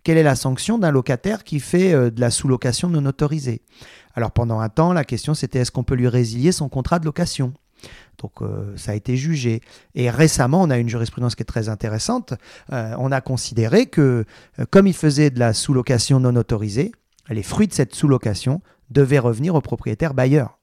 Quelle 0.04 0.18
est 0.18 0.24
la 0.24 0.36
sanction 0.36 0.78
d'un 0.78 0.92
locataire 0.92 1.44
qui 1.44 1.60
fait 1.60 1.94
euh, 1.94 2.12
de 2.12 2.20
la 2.20 2.30
sous-location 2.30 2.90
non 2.90 3.06
autorisée? 3.06 3.62
Alors 4.16 4.32
pendant 4.32 4.60
un 4.60 4.70
temps, 4.70 4.94
la 4.94 5.06
question 5.06 5.34
c'était 5.34 5.60
est-ce 5.60 5.72
qu'on 5.72 5.84
peut 5.84 5.96
lui 5.96 6.08
résilier 6.08 6.52
son 6.52 6.70
contrat 6.70 7.00
de 7.00 7.06
location? 7.06 7.54
Donc 8.22 8.42
euh, 8.42 8.76
ça 8.78 8.92
a 8.92 8.96
été 8.96 9.18
jugé. 9.18 9.62
Et 9.96 10.10
récemment, 10.10 10.62
on 10.62 10.70
a 10.70 10.78
une 10.78 10.90
jurisprudence 10.90 11.36
qui 11.36 11.42
est 11.42 11.46
très 11.46 11.70
intéressante. 11.70 12.34
Euh, 12.72 12.96
on 13.00 13.12
a 13.12 13.22
considéré 13.22 13.88
que 13.88 14.26
comme 14.70 14.88
il 14.88 14.94
faisait 14.94 15.30
de 15.30 15.40
la 15.40 15.54
sous-location 15.54 16.20
non 16.20 16.36
autorisée, 16.36 16.92
les 17.30 17.44
fruits 17.44 17.68
de 17.68 17.74
cette 17.74 17.96
sous-location 17.96 18.62
devaient 18.90 19.20
revenir 19.20 19.56
au 19.56 19.62
propriétaire 19.62 20.14
bailleur. 20.14 20.60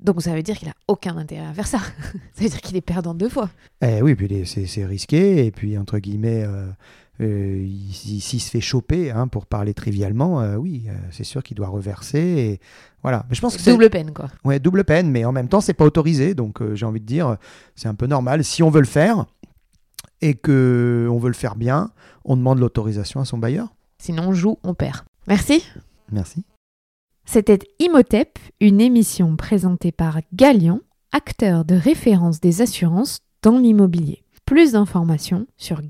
Donc 0.00 0.20
ça 0.22 0.34
veut 0.34 0.42
dire 0.42 0.56
qu'il 0.56 0.68
n'a 0.68 0.74
aucun 0.88 1.16
intérêt 1.16 1.46
à 1.46 1.54
faire 1.54 1.66
ça. 1.66 1.78
ça 2.34 2.42
veut 2.42 2.48
dire 2.48 2.60
qu'il 2.60 2.76
est 2.76 2.80
perdant 2.82 3.14
deux 3.14 3.28
fois. 3.28 3.50
Eh 3.80 4.02
oui, 4.02 4.14
puis 4.14 4.44
c'est 4.46 4.84
risqué. 4.84 5.46
Et 5.46 5.50
puis, 5.50 5.78
entre 5.78 5.98
guillemets, 5.98 6.44
euh, 7.20 7.66
s'il 7.92 8.40
se 8.40 8.50
fait 8.50 8.60
choper, 8.60 9.10
hein, 9.10 9.28
pour 9.28 9.46
parler 9.46 9.72
trivialement, 9.72 10.40
euh, 10.40 10.56
oui, 10.56 10.86
euh, 10.88 10.92
c'est 11.10 11.24
sûr 11.24 11.42
qu'il 11.42 11.56
doit 11.56 11.68
reverser. 11.68 12.18
Et 12.18 12.60
voilà. 13.02 13.24
Mais 13.28 13.34
je 13.34 13.40
pense 13.40 13.56
que 13.56 13.70
double 13.70 13.90
peine, 13.90 14.12
quoi. 14.12 14.28
Ouais, 14.44 14.58
double 14.58 14.84
peine, 14.84 15.10
mais 15.10 15.24
en 15.24 15.32
même 15.32 15.48
temps, 15.48 15.60
c'est 15.60 15.74
pas 15.74 15.84
autorisé. 15.84 16.34
Donc, 16.34 16.60
j'ai 16.74 16.86
envie 16.86 17.00
de 17.00 17.06
dire, 17.06 17.36
c'est 17.76 17.88
un 17.88 17.94
peu 17.94 18.06
normal. 18.06 18.44
Si 18.44 18.62
on 18.62 18.70
veut 18.70 18.80
le 18.80 18.86
faire 18.86 19.26
et 20.20 20.34
que 20.34 21.08
on 21.10 21.18
veut 21.18 21.28
le 21.28 21.34
faire 21.34 21.56
bien, 21.56 21.90
on 22.24 22.36
demande 22.36 22.58
l'autorisation 22.58 23.20
à 23.20 23.24
son 23.24 23.38
bailleur. 23.38 23.68
Sinon, 23.98 24.28
on 24.28 24.32
joue, 24.32 24.58
on 24.64 24.74
perd. 24.74 25.02
Merci. 25.26 25.64
Merci. 26.10 26.44
C'était 27.24 27.58
Imotep, 27.78 28.38
une 28.60 28.80
émission 28.80 29.36
présentée 29.36 29.92
par 29.92 30.20
Galian, 30.34 30.80
acteur 31.12 31.64
de 31.64 31.74
référence 31.74 32.40
des 32.40 32.60
assurances 32.60 33.20
dans 33.42 33.58
l'immobilier. 33.58 34.24
Plus 34.44 34.72
d'informations 34.72 35.46
sur 35.56 35.80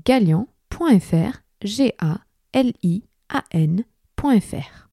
galian.fr, 0.77 1.39
G-A-L-I-A-N.fr. 1.63 2.25